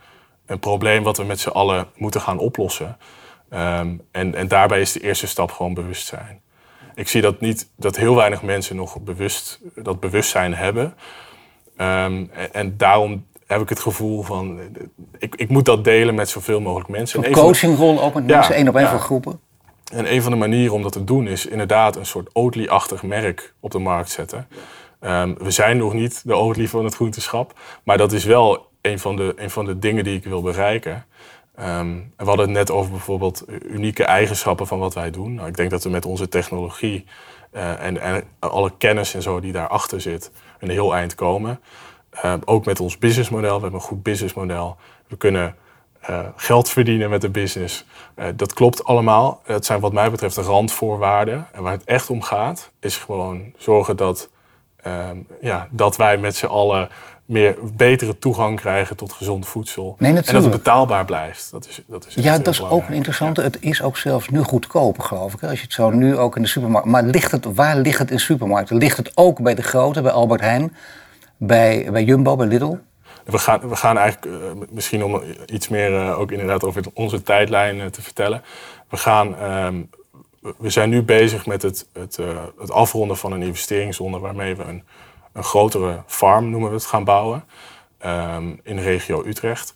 een 0.47 0.59
probleem 0.59 1.03
wat 1.03 1.17
we 1.17 1.25
met 1.25 1.41
z'n 1.41 1.49
allen 1.49 1.87
moeten 1.97 2.21
gaan 2.21 2.39
oplossen. 2.39 2.97
Um, 3.51 4.01
en, 4.11 4.35
en 4.35 4.49
daarbij 4.49 4.81
is 4.81 4.93
de 4.93 5.01
eerste 5.01 5.27
stap 5.27 5.51
gewoon 5.51 5.75
bewustzijn. 5.75 6.41
Ik 6.95 7.09
zie 7.09 7.23
dat, 7.23 7.41
niet, 7.41 7.69
dat 7.77 7.97
heel 7.97 8.17
weinig 8.17 8.43
mensen 8.43 8.77
nog 8.77 9.01
bewust, 9.01 9.61
dat 9.75 10.01
bewustzijn 10.01 10.55
hebben. 10.55 10.85
Um, 10.85 12.31
en, 12.33 12.53
en 12.53 12.77
daarom 12.77 13.27
heb 13.47 13.61
ik 13.61 13.69
het 13.69 13.81
gevoel 13.81 14.23
van, 14.23 14.61
ik, 15.19 15.35
ik 15.35 15.49
moet 15.49 15.65
dat 15.65 15.85
delen 15.85 16.15
met 16.15 16.29
zoveel 16.29 16.61
mogelijk 16.61 16.89
mensen. 16.89 17.27
Een 17.27 17.33
coachingrol 17.33 18.03
ook 18.03 18.15
met 18.15 18.27
mensen, 18.27 18.55
één 18.55 18.69
op 18.69 18.75
één 18.75 18.85
ja. 18.85 18.91
voor 18.91 19.01
groepen. 19.01 19.41
En 19.93 20.13
een 20.13 20.23
van 20.23 20.31
de 20.31 20.39
manieren 20.39 20.75
om 20.75 20.83
dat 20.83 20.93
te 20.93 21.05
doen 21.05 21.27
is 21.27 21.47
inderdaad 21.47 21.97
een 21.97 22.07
soort 22.07 22.31
Oatly-achtig 22.33 23.03
merk 23.03 23.55
op 23.61 23.71
de 23.71 23.79
markt 23.79 24.11
zetten. 24.11 24.49
Ehm, 25.01 25.35
we 25.39 25.51
zijn 25.51 25.77
nog 25.77 25.93
niet 25.93 26.23
de 26.25 26.37
Oatly 26.37 26.69
van 26.69 26.85
het 26.85 26.95
groenteschap, 26.95 27.59
maar 27.83 27.99
dat 27.99 28.13
is 28.13 28.25
wel 28.25 28.67
een 28.81 28.99
van 28.99 29.17
de, 29.17 29.33
een 29.37 29.51
van 29.51 29.65
de 29.65 29.79
dingen 29.79 30.05
die 30.05 30.17
ik 30.17 30.25
wil 30.25 30.43
bereiken. 30.43 31.05
Ehm, 31.55 31.95
we 32.17 32.25
hadden 32.25 32.47
het 32.47 32.55
net 32.55 32.71
over 32.71 32.91
bijvoorbeeld 32.91 33.45
unieke 33.63 34.05
eigenschappen 34.05 34.67
van 34.67 34.79
wat 34.79 34.95
wij 34.95 35.11
doen. 35.11 35.35
Nou, 35.35 35.49
ik 35.49 35.57
denk 35.57 35.71
dat 35.71 35.85
we 35.85 35.91
met 35.91 36.07
onze 36.07 36.29
technologie 36.29 37.05
eh, 37.51 37.85
en, 37.85 38.01
en 38.01 38.25
alle 38.39 38.73
kennis 38.79 39.15
en 39.15 39.23
zo 39.23 39.41
die 39.41 39.53
daarachter 39.53 40.01
zit, 40.01 40.31
een 40.59 40.71
heel 40.71 40.95
eind 40.95 41.15
komen. 41.15 41.61
Ehm, 42.11 42.39
ook 42.45 42.65
met 42.65 42.81
ons 42.81 42.99
businessmodel. 42.99 43.57
We 43.57 43.63
hebben 43.63 43.81
een 43.81 43.87
goed 43.87 44.03
businessmodel. 44.03 44.77
We 45.09 45.17
kunnen 45.17 45.57
eh, 46.01 46.27
geld 46.37 46.69
verdienen 46.69 47.11
met 47.11 47.21
de 47.21 47.31
business. 47.31 47.85
Eh, 48.15 48.27
dat 48.37 48.53
klopt 48.53 48.85
allemaal. 48.85 49.41
Het 49.45 49.65
zijn 49.65 49.81
wat 49.81 49.93
mij 49.93 50.11
betreft 50.11 50.35
de 50.35 50.43
randvoorwaarden. 50.43 51.47
En 51.53 51.63
waar 51.63 51.73
het 51.73 51.85
echt 51.85 52.11
om 52.11 52.23
gaat, 52.23 52.71
is 52.81 52.97
gewoon 52.97 53.53
zorgen 53.57 53.97
dat, 53.97 54.31
ehm, 54.83 55.17
ja, 55.41 55.69
dat 55.71 55.97
wij 55.97 56.19
met 56.19 56.37
z'n 56.37 56.47
allen 56.47 56.89
meer 57.25 57.57
betere 57.77 58.19
toegang 58.19 58.61
krijgen 58.61 58.97
tot 58.97 59.13
gezond 59.13 59.47
voedsel. 59.47 59.97
Nee, 59.99 60.11
en 60.11 60.15
dat 60.15 60.43
het 60.43 60.51
betaalbaar 60.51 61.05
blijft. 61.05 61.51
Dat 61.51 61.67
is, 61.69 61.83
dat 61.87 62.07
is 62.07 62.15
Ja, 62.15 62.39
dat 62.39 62.55
is 62.55 62.63
ook 62.63 62.89
een 62.89 62.95
interessante. 62.95 63.43
Het 63.43 63.57
is 63.61 63.83
ook 63.83 63.97
zelfs 63.97 64.29
nu 64.29 64.43
goedkoop, 64.43 64.99
geloof 64.99 65.35
ik. 65.35 65.43
Als 65.43 65.59
je 65.59 65.65
het 65.65 65.73
zo 65.73 65.91
nu 65.91 66.17
ook 66.17 66.37
in 66.37 66.43
de 66.43 66.49
supermarkt. 66.49 66.89
Maar 66.89 67.03
ligt 67.03 67.31
het, 67.31 67.45
waar 67.55 67.77
ligt 67.77 67.99
het 67.99 68.11
in 68.11 68.21
supermarkten? 68.21 68.77
Ligt 68.77 68.97
het 68.97 69.13
ook 69.15 69.43
bij 69.43 69.55
de 69.55 69.63
grote, 69.63 70.03
bij 70.03 70.13
Albert 70.13 70.41
Heijn, 70.41 70.77
bij, 71.37 71.89
bij 71.91 72.05
Jumbo, 72.05 72.37
bij 72.37 72.47
Lidl? 72.47 72.77
We 73.25 73.39
gaan, 73.39 73.69
we 73.69 73.77
gaan 73.77 73.99
eigenlijk, 73.99 74.43
eh, 74.43 74.63
misschien 74.71 75.05
om 75.05 75.23
iets 75.47 75.69
meer 75.69 75.95
eh, 75.95 76.19
ook 76.19 76.31
inderdaad 76.31 76.65
over 76.65 76.83
onze 76.95 77.23
tijdlijn 77.23 77.81
eh, 77.81 77.87
te 77.87 78.03
vertellen. 78.03 78.43
We, 78.89 78.97
gaan, 78.97 79.37
ehm, 79.37 79.83
we- 80.43 80.71
zijn 80.71 80.91
nu 80.91 81.03
bezig 81.03 81.47
met 81.47 81.63
het, 81.63 81.89
het, 81.93 82.19
eh, 82.19 82.45
het 82.59 82.71
afronden 82.71 83.17
van 83.17 83.33
een 83.33 83.43
investeringsronde 83.43 84.19
waarmee 84.19 84.57
we 84.57 84.63
een, 84.63 84.85
een 85.33 85.45
grotere 85.45 86.03
farm, 86.07 86.51
noemen 86.51 86.69
we 86.69 86.75
het, 86.75 86.85
gaan 86.85 87.05
bouwen 87.05 87.45
ehm, 87.99 88.55
in 88.63 88.77
de 88.77 88.83
regio 88.83 89.23
Utrecht. 89.27 89.75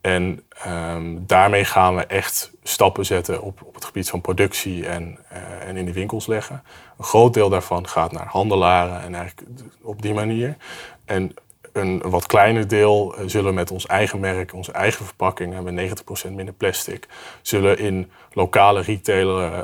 En 0.00 0.42
ehm, 0.64 1.16
daarmee 1.26 1.64
gaan 1.64 1.96
we 1.96 2.06
echt 2.06 2.50
stappen 2.62 3.04
zetten 3.06 3.42
op, 3.42 3.62
op 3.62 3.74
het 3.74 3.84
gebied 3.84 4.10
van 4.10 4.20
productie 4.20 4.86
en, 4.86 5.18
eh, 5.28 5.68
en 5.68 5.76
in 5.76 5.84
de 5.84 5.92
winkels 5.92 6.26
leggen. 6.26 6.62
Een 6.98 7.04
groot 7.04 7.34
deel 7.34 7.48
daarvan 7.48 7.88
gaat 7.88 8.12
naar 8.12 8.26
handelaren 8.26 9.02
en 9.02 9.14
eigenlijk 9.14 9.48
op 9.82 10.02
die 10.02 10.14
manier. 10.14 10.56
En 11.04 11.34
een 11.72 12.02
wat 12.04 12.26
kleiner 12.26 12.68
deel 12.68 13.14
eh, 13.14 13.24
zullen 13.26 13.54
met 13.54 13.70
ons 13.70 13.86
eigen 13.86 14.20
merk, 14.20 14.54
onze 14.54 14.72
eigen 14.72 15.04
verpakking, 15.04 15.54
hebben 15.54 15.74
we 15.74 15.90
90% 16.28 16.32
minder 16.32 16.54
plastic, 16.54 17.08
zullen 17.42 17.78
in 17.78 18.10
lokale 18.32 18.82
retailer, 18.82 19.52
eh, 19.52 19.58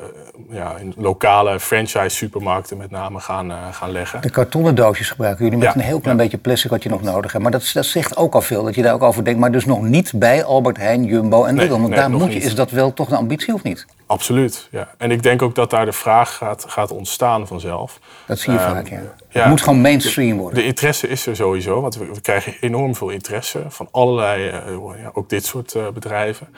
ja, 0.50 0.76
in 0.76 0.94
lokale 0.96 1.60
franchise 1.60 2.16
supermarkten 2.16 2.76
met 2.76 2.90
name 2.90 3.20
gaan, 3.20 3.50
eh, 3.50 3.56
gaan 3.72 3.90
leggen. 3.90 4.20
De 4.20 4.30
kartonnen 4.30 4.74
doosjes 4.74 5.10
gebruiken 5.10 5.44
jullie 5.44 5.58
met 5.58 5.68
Ja, 5.68 5.74
een 5.74 5.86
heel 5.86 6.00
klein 6.00 6.16
ja. 6.16 6.22
beetje 6.22 6.38
plastic 6.38 6.70
wat 6.70 6.82
je 6.82 6.88
nog 6.88 7.02
nodig 7.02 7.32
hebt. 7.32 7.42
Maar 7.42 7.52
dat, 7.52 7.70
dat 7.74 7.86
zegt 7.86 8.16
ook 8.16 8.34
al 8.34 8.40
veel, 8.40 8.64
dat 8.64 8.74
je 8.74 8.82
daar 8.82 8.94
ook 8.94 9.02
over 9.02 9.24
denkt. 9.24 9.40
Maar 9.40 9.52
dus 9.52 9.64
nog 9.64 9.82
niet 9.82 10.12
bij 10.14 10.44
Albert 10.44 10.76
Heijn, 10.76 11.04
Jumbo 11.04 11.44
en 11.44 11.54
Nee, 11.54 11.64
Lidl. 11.64 11.78
Want 11.78 11.88
nee, 11.88 11.98
daar 11.98 12.10
moet 12.10 12.28
je, 12.28 12.34
niet. 12.34 12.44
is 12.44 12.54
dat 12.54 12.70
wel 12.70 12.92
toch 12.92 13.10
een 13.10 13.16
ambitie 13.16 13.54
of 13.54 13.62
niet? 13.62 13.86
Absoluut, 14.08 14.68
ja. 14.70 14.88
En 14.98 15.10
ik 15.10 15.22
denk 15.22 15.42
ook 15.42 15.54
dat 15.54 15.70
daar 15.70 15.84
de 15.84 15.92
vraag 15.92 16.36
gaat, 16.36 16.64
gaat 16.68 16.90
ontstaan 16.90 17.46
vanzelf. 17.46 17.98
Dat 18.26 18.38
zie 18.38 18.52
je 18.52 18.58
Ehm, 18.58 18.68
vaak, 18.74 18.88
ja. 18.88 19.00
ja. 19.28 19.40
Het 19.40 19.48
moet 19.48 19.62
gewoon 19.62 19.80
mainstream 19.80 20.38
worden. 20.38 20.58
De 20.58 20.64
interesse 20.64 21.08
is 21.08 21.26
er 21.26 21.36
sowieso, 21.36 21.80
want 21.80 21.96
we, 21.96 22.04
we 22.04 22.20
krijgen 22.20 22.54
enorm 22.60 22.94
veel 22.94 23.08
interesse 23.08 23.62
van 23.68 23.88
allerlei, 23.90 24.48
eh, 24.48 25.02
ja, 25.02 25.10
ook 25.12 25.28
dit 25.28 25.44
soort 25.44 25.74
eh, 25.74 25.88
bedrijven. 25.88 26.48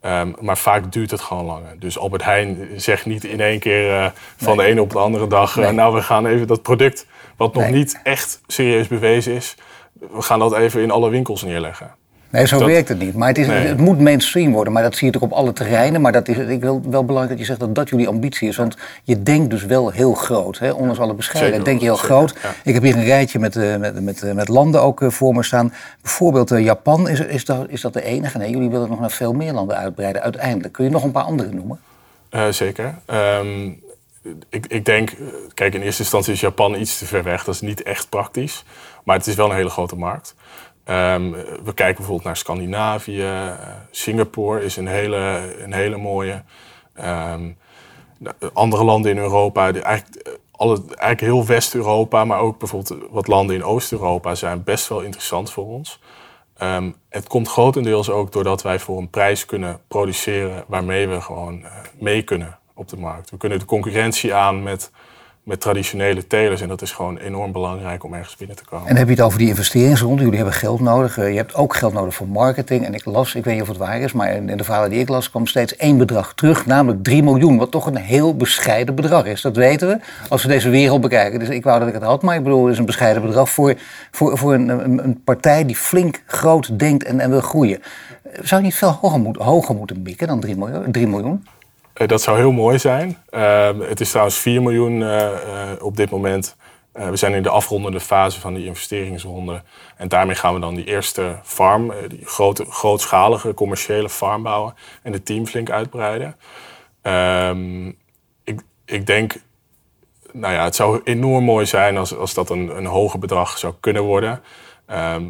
Ehm, 0.00 0.32
maar 0.40 0.58
vaak 0.58 0.92
duurt 0.92 1.10
het 1.10 1.20
gewoon 1.20 1.44
langer. 1.44 1.78
Dus 1.78 1.98
Albert 1.98 2.24
Heijn 2.24 2.68
zegt 2.76 3.06
niet 3.06 3.24
in 3.24 3.40
één 3.40 3.58
keer 3.58 3.92
eh, 4.02 4.10
van 4.36 4.56
de 4.56 4.62
ene 4.62 4.80
op 4.82 4.90
de 4.90 4.98
andere 4.98 5.26
dag... 5.26 5.56
Nee. 5.56 5.72
nou, 5.72 5.94
we 5.94 6.02
gaan 6.02 6.26
even 6.26 6.46
dat 6.46 6.62
product 6.62 7.06
wat 7.36 7.54
nog 7.54 7.62
Nee. 7.62 7.72
niet 7.72 8.00
echt 8.02 8.40
serieus 8.46 8.88
bewezen 8.88 9.32
is... 9.34 9.54
we 9.92 10.22
gaan 10.22 10.38
dat 10.38 10.56
even 10.56 10.82
in 10.82 10.90
alle 10.90 11.10
winkels 11.10 11.42
neerleggen. 11.42 11.94
Nee, 12.36 12.46
zo 12.46 12.58
dat- 12.58 12.68
werkt 12.68 12.88
het 12.88 12.98
niet. 12.98 13.14
Maar 13.14 13.28
het, 13.28 13.38
is, 13.38 13.46
Nee. 13.46 13.66
het 13.66 13.78
moet 13.78 14.00
mainstream 14.00 14.52
worden. 14.52 14.72
Maar 14.72 14.82
dat 14.82 14.96
zie 14.96 15.06
je 15.06 15.12
toch 15.12 15.22
op 15.22 15.32
alle 15.32 15.52
terreinen. 15.52 16.00
Maar 16.00 16.12
dat 16.12 16.28
is, 16.28 16.36
ik 16.36 16.60
wil 16.60 16.82
wel 16.90 17.04
belangrijk 17.04 17.28
dat 17.28 17.38
je 17.38 17.44
zegt 17.44 17.60
dat 17.60 17.74
dat 17.74 17.88
jullie 17.88 18.08
ambitie 18.08 18.48
is. 18.48 18.56
Want 18.56 18.76
je 19.04 19.22
denkt 19.22 19.50
dus 19.50 19.64
wel 19.64 19.90
heel 19.90 20.14
groot. 20.14 20.58
Hè? 20.58 20.70
Ondanks 20.70 20.98
alle 21.00 21.14
bescheidenheid 21.14 21.64
denk 21.64 21.78
je 21.80 21.84
heel 21.84 21.94
zeker, 21.96 22.10
groot. 22.10 22.34
ja. 22.42 22.54
Ik 22.64 22.74
heb 22.74 22.82
hier 22.82 22.96
een 22.96 23.04
rijtje 23.04 23.38
met, 23.38 23.56
eh, 23.56 23.76
met, 23.76 24.02
met, 24.02 24.22
eh, 24.22 24.32
met 24.32 24.48
landen 24.48 24.82
ook 24.82 25.02
eh, 25.02 25.10
voor 25.10 25.34
me 25.34 25.42
staan. 25.42 25.72
Bijvoorbeeld 26.02 26.48
Japan. 26.50 27.08
Is, 27.08 27.20
is, 27.20 27.44
dat, 27.44 27.66
is 27.68 27.80
dat 27.80 27.92
de 27.92 28.02
enige? 28.04 28.38
Nee, 28.38 28.50
jullie 28.50 28.70
willen 28.70 28.88
nog 28.88 29.00
naar 29.00 29.10
veel 29.10 29.32
meer 29.32 29.52
landen 29.52 29.76
uitbreiden 29.76 30.22
uiteindelijk. 30.22 30.72
Kun 30.72 30.84
je 30.84 30.90
nog 30.90 31.04
een 31.04 31.12
paar 31.12 31.24
andere 31.24 31.52
noemen? 31.52 31.78
Zeker. 32.50 32.94
Ehm, 33.06 33.68
ik, 34.48 34.66
ik 34.66 34.84
denk, 34.84 35.10
kijk, 35.54 35.74
in 35.74 35.82
eerste 35.82 36.02
instantie 36.02 36.32
is 36.32 36.40
Japan 36.40 36.74
iets 36.74 36.98
te 36.98 37.06
ver 37.06 37.22
weg. 37.22 37.44
Dat 37.44 37.54
is 37.54 37.60
niet 37.60 37.82
echt 37.82 38.08
praktisch. 38.08 38.64
Maar 39.06 39.16
het 39.16 39.26
is 39.26 39.34
wel 39.34 39.50
een 39.50 39.56
hele 39.56 39.70
grote 39.70 39.96
markt. 39.96 40.34
Ehm, 40.84 41.30
we 41.64 41.74
kijken 41.74 41.96
bijvoorbeeld 41.96 42.24
naar 42.24 42.36
Scandinavië. 42.36 43.22
eh, 43.22 43.50
Singapore 43.90 44.64
is 44.64 44.76
een 44.76 44.86
hele, 44.86 45.54
een 45.58 45.72
hele 45.72 45.96
mooie. 45.96 46.42
Nou, 48.18 48.34
andere 48.52 48.84
landen 48.84 49.10
in 49.10 49.18
Europa, 49.18 49.72
eigenlijk, 49.72 50.14
eh, 50.14 50.32
alle, 50.50 50.82
eigenlijk 50.86 51.20
heel 51.20 51.46
West-Europa, 51.46 52.24
maar 52.24 52.38
ook 52.38 52.58
bijvoorbeeld 52.58 53.10
wat 53.10 53.26
landen 53.26 53.56
in 53.56 53.64
Oost-Europa 53.64 54.34
zijn 54.34 54.64
best 54.64 54.88
wel 54.88 55.00
interessant 55.00 55.52
voor 55.52 55.66
ons. 55.66 56.00
Ehm, 56.56 56.90
het 57.08 57.28
komt 57.28 57.48
grotendeels 57.48 58.10
ook 58.10 58.32
doordat 58.32 58.62
wij 58.62 58.78
voor 58.78 58.98
een 58.98 59.10
prijs 59.10 59.44
kunnen 59.44 59.80
produceren 59.88 60.64
waarmee 60.66 61.08
we 61.08 61.20
gewoon 61.20 61.64
eh, 61.64 61.70
mee 61.98 62.22
kunnen 62.22 62.58
op 62.74 62.88
de 62.88 62.96
markt. 62.96 63.30
We 63.30 63.36
kunnen 63.36 63.58
de 63.58 63.64
concurrentie 63.64 64.34
aan 64.34 64.62
met, 64.62 64.90
met 65.46 65.60
traditionele 65.60 66.26
telers 66.26 66.60
en 66.60 66.68
dat 66.68 66.82
is 66.82 66.92
gewoon 66.92 67.18
enorm 67.18 67.52
belangrijk 67.52 68.04
om 68.04 68.14
ergens 68.14 68.36
binnen 68.36 68.56
te 68.56 68.64
komen. 68.64 68.88
En 68.88 68.96
heb 68.96 69.06
je 69.06 69.14
het 69.14 69.22
over 69.22 69.38
die 69.38 69.48
investeringsronde. 69.48 70.22
Jullie 70.22 70.36
hebben 70.36 70.54
geld 70.54 70.80
nodig. 70.80 71.18
Eh, 71.18 71.30
Je 71.30 71.36
hebt 71.36 71.54
ook 71.54 71.76
geld 71.76 71.92
nodig 71.92 72.14
voor 72.14 72.28
marketing. 72.28 72.84
En 72.84 72.94
ik 72.94 73.04
las, 73.04 73.34
ik 73.34 73.44
weet 73.44 73.54
niet 73.54 73.62
of 73.62 73.68
het 73.68 73.76
waar 73.76 74.00
is, 74.00 74.12
maar 74.12 74.34
in 74.34 74.56
de 74.56 74.64
verhalen 74.64 74.90
die 74.90 75.00
ik 75.00 75.08
las 75.08 75.30
kwam 75.30 75.46
steeds 75.46 75.76
één 75.76 75.98
bedrag 75.98 76.34
terug, 76.34 76.66
namelijk 76.66 77.02
3 77.02 77.22
miljoen. 77.22 77.56
Wat 77.56 77.70
toch 77.70 77.86
een 77.86 77.96
heel 77.96 78.36
bescheiden 78.36 78.94
bedrag 78.94 79.26
is. 79.26 79.40
Dat 79.40 79.56
weten 79.56 79.88
we 79.88 79.98
als 80.28 80.42
we 80.42 80.48
deze 80.48 80.68
wereld 80.68 81.00
bekijken. 81.00 81.38
Dus 81.38 81.48
ik 81.48 81.64
wou 81.64 81.78
dat 81.78 81.88
ik 81.88 81.94
het 81.94 82.02
had, 82.02 82.22
maar 82.22 82.36
ik 82.36 82.42
bedoel, 82.42 82.64
het 82.64 82.72
is 82.72 82.78
een 82.78 82.86
bescheiden 82.86 83.22
bedrag 83.22 83.50
voor, 83.50 83.74
voor, 84.10 84.38
voor 84.38 84.54
een, 84.54 84.68
een, 85.04 85.22
partij 85.24 85.64
die 85.64 85.76
flink 85.76 86.22
groot 86.26 86.78
denkt 86.78 87.04
en, 87.04 87.20
en 87.20 87.30
wil 87.30 87.40
groeien. 87.40 87.82
Zou 88.42 88.60
je 88.60 88.66
niet 88.66 88.76
veel 88.76 88.98
hoger, 89.00 89.42
hoger 89.42 89.74
moeten 89.74 90.02
mikken 90.02 90.26
dan 90.26 90.40
3 90.40 90.56
miljoen? 90.56 90.92
3 90.92 91.06
miljoen? 91.06 91.44
Eh, 91.96 92.08
dat 92.08 92.22
zou 92.22 92.36
heel 92.36 92.52
mooi 92.52 92.78
zijn. 92.78 93.22
Ehm, 93.30 93.80
het 93.80 94.00
is 94.00 94.08
trouwens 94.08 94.36
4 94.36 94.62
miljoen 94.62 95.02
eh, 95.02 95.72
eh, 95.72 95.82
op 95.82 95.96
dit 95.96 96.10
moment. 96.10 96.56
We 96.92 97.16
zijn 97.16 97.34
in 97.34 97.42
de 97.42 97.48
afrondende 97.48 98.00
fase 98.00 98.40
van 98.40 98.54
die 98.54 98.64
investeringsronde. 98.64 99.62
En 99.96 100.08
daarmee 100.08 100.34
gaan 100.34 100.54
we 100.54 100.60
dan 100.60 100.74
die 100.74 100.84
eerste 100.84 101.38
farm, 101.42 101.92
die 102.08 102.26
grote, 102.26 102.64
grootschalige 102.64 103.54
commerciële 103.54 104.08
farm 104.08 104.42
bouwen. 104.42 104.74
En 105.02 105.12
het 105.12 105.26
team 105.26 105.46
flink 105.46 105.70
uitbreiden. 105.70 106.36
Ehm, 107.02 107.86
ik, 108.44 108.60
ik 108.84 109.06
denk, 109.06 109.34
nou 110.32 110.54
ja, 110.54 110.64
het 110.64 110.74
zou 110.74 111.00
enorm 111.04 111.44
mooi 111.44 111.66
zijn 111.66 111.96
als, 111.96 112.16
als 112.16 112.34
dat 112.34 112.50
een, 112.50 112.76
een 112.76 112.86
hoger 112.86 113.18
bedrag 113.18 113.58
zou 113.58 113.74
kunnen 113.80 114.02
worden. 114.02 114.42
Ehm, 114.86 115.24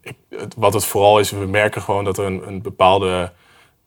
ik, 0.00 0.16
wat 0.56 0.74
het 0.74 0.84
vooral 0.84 1.18
is, 1.18 1.30
we 1.30 1.46
merken 1.46 1.82
gewoon 1.82 2.04
dat 2.04 2.18
er 2.18 2.24
een, 2.24 2.48
een 2.48 2.62
bepaalde 2.62 3.32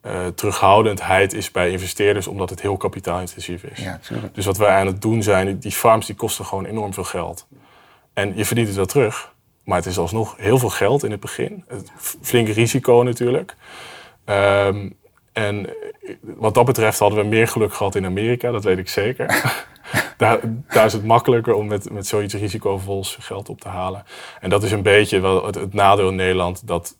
eh, 0.00 0.26
terughoudendheid 0.26 1.32
is 1.32 1.50
bij 1.50 1.70
investeerders, 1.70 2.26
omdat 2.26 2.50
het 2.50 2.60
heel 2.60 2.76
kapitaalintensief 2.76 3.62
is. 3.62 3.78
Ja. 3.78 4.00
Dus 4.32 4.44
wat 4.46 4.56
wij 4.56 4.68
aan 4.80 4.86
het 4.86 5.02
doen 5.02 5.22
zijn, 5.22 5.58
die- 5.58 5.72
farms 5.72 6.06
die 6.06 6.14
kosten 6.14 6.44
gewoon 6.44 6.64
enorm 6.64 6.94
veel 6.94 7.04
geld. 7.04 7.46
En 8.12 8.36
je 8.36 8.44
verdient 8.44 8.66
het 8.68 8.76
wel 8.76 8.86
terug, 8.86 9.34
maar 9.64 9.76
het 9.76 9.86
is 9.86 9.98
alsnog 9.98 10.34
heel 10.36 10.58
veel 10.58 10.68
geld 10.70 11.04
in 11.04 11.10
het 11.10 11.20
begin. 11.20 11.64
Het 11.68 11.92
f- 12.00 12.16
flinke 12.22 12.52
risico 12.52 13.02
natuurlijk. 13.02 13.56
Ehm, 14.24 14.90
en 15.32 15.70
wat 16.20 16.54
dat 16.54 16.64
betreft 16.64 16.98
hadden 16.98 17.18
we 17.18 17.24
meer 17.24 17.48
geluk 17.48 17.74
gehad 17.74 17.94
in 17.94 18.04
Amerika, 18.04 18.50
dat 18.50 18.64
weet 18.64 18.78
ik 18.78 18.88
zeker. 18.88 19.26
daar, 20.16 20.38
daar 20.68 20.84
is 20.86 20.92
het 20.92 21.04
makkelijker 21.04 21.54
om 21.54 21.66
met, 21.66 21.90
met 21.90 22.06
zoiets 22.06 22.34
risicovols 22.34 23.16
geld 23.20 23.48
op 23.48 23.60
te 23.60 23.68
halen. 23.68 24.04
En 24.40 24.50
dat 24.50 24.62
is 24.62 24.72
een 24.72 24.82
beetje 24.82 25.20
wel 25.20 25.46
het, 25.46 25.54
het 25.54 25.74
nadeel 25.74 26.08
in 26.08 26.14
Nederland, 26.16 26.66
dat, 26.66 26.96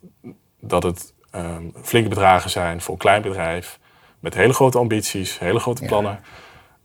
dat 0.59 0.83
het 0.83 1.13
ehm, 1.31 1.63
flinke 1.81 2.09
bedragen 2.09 2.49
zijn 2.49 2.81
voor 2.81 2.93
een 2.93 2.99
klein 2.99 3.21
bedrijf. 3.21 3.79
Met 4.19 4.33
hele 4.33 4.53
grote 4.53 4.77
ambities, 4.77 5.39
hele 5.39 5.59
grote 5.59 5.85
plannen. 5.85 6.19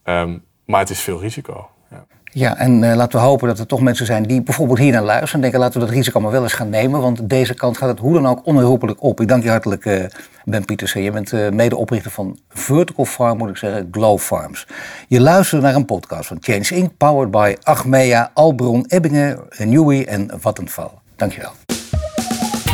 Ehm, 0.03 0.39
maar 0.65 0.81
het 0.81 0.91
is 0.91 1.01
veel 1.01 1.21
risico. 1.21 1.69
Ja. 1.91 2.05
Ja, 2.33 2.57
en 2.57 2.91
eh, 2.91 2.97
laten 2.97 3.19
we 3.19 3.25
hopen 3.25 3.49
dat 3.49 3.59
er 3.59 3.67
toch 3.67 3.81
mensen 3.81 4.07
zijn 4.07 4.23
die 4.23 4.43
bijvoorbeeld 4.43 4.79
hier 4.79 4.93
naar 4.93 5.03
luisteren 5.03 5.35
en 5.35 5.41
denken 5.41 5.61
laten 5.61 5.81
we 5.81 5.87
dat 5.87 5.95
risico 5.95 6.21
maar 6.21 6.31
wel 6.31 6.43
eens 6.43 6.53
gaan 6.53 6.71
nemen, 6.71 7.01
want 7.01 7.29
deze 7.29 7.55
kant 7.55 7.77
gaat 7.77 7.89
het 7.89 7.99
hoe 7.99 8.15
dan 8.15 8.27
ook 8.27 8.47
onherroepelijk 8.47 9.03
op. 9.03 9.21
Ik 9.21 9.29
dank 9.29 9.43
je 9.43 9.49
hartelijk, 9.49 9.85
eh, 9.85 10.05
Ben 10.45 10.65
Pietersen. 10.65 11.03
Je 11.03 11.11
bent 11.11 11.33
eh, 11.33 11.51
medeoprichter 11.51 12.11
van 12.11 12.39
Vertical 12.49 13.05
Farm, 13.05 13.39
moet 13.39 13.49
ik 13.49 13.57
zeggen, 13.57 13.89
Glow 13.91 14.19
Farms. 14.19 14.67
Je 15.09 15.21
luistert 15.21 15.63
naar 15.63 15.75
een 15.75 15.85
podcast 15.85 16.27
van 16.27 16.37
Change 16.41 16.75
Inc., 16.75 16.97
powered 16.97 17.31
by 17.31 17.55
Achmea, 17.63 18.31
Albron, 18.35 18.85
Ebbingen, 18.89 19.39
Newey 19.59 20.07
en 20.07 20.31
Vattenfall. 20.41 20.91
Dank 21.17 21.33
je 21.33 21.41
wel. 21.41 21.84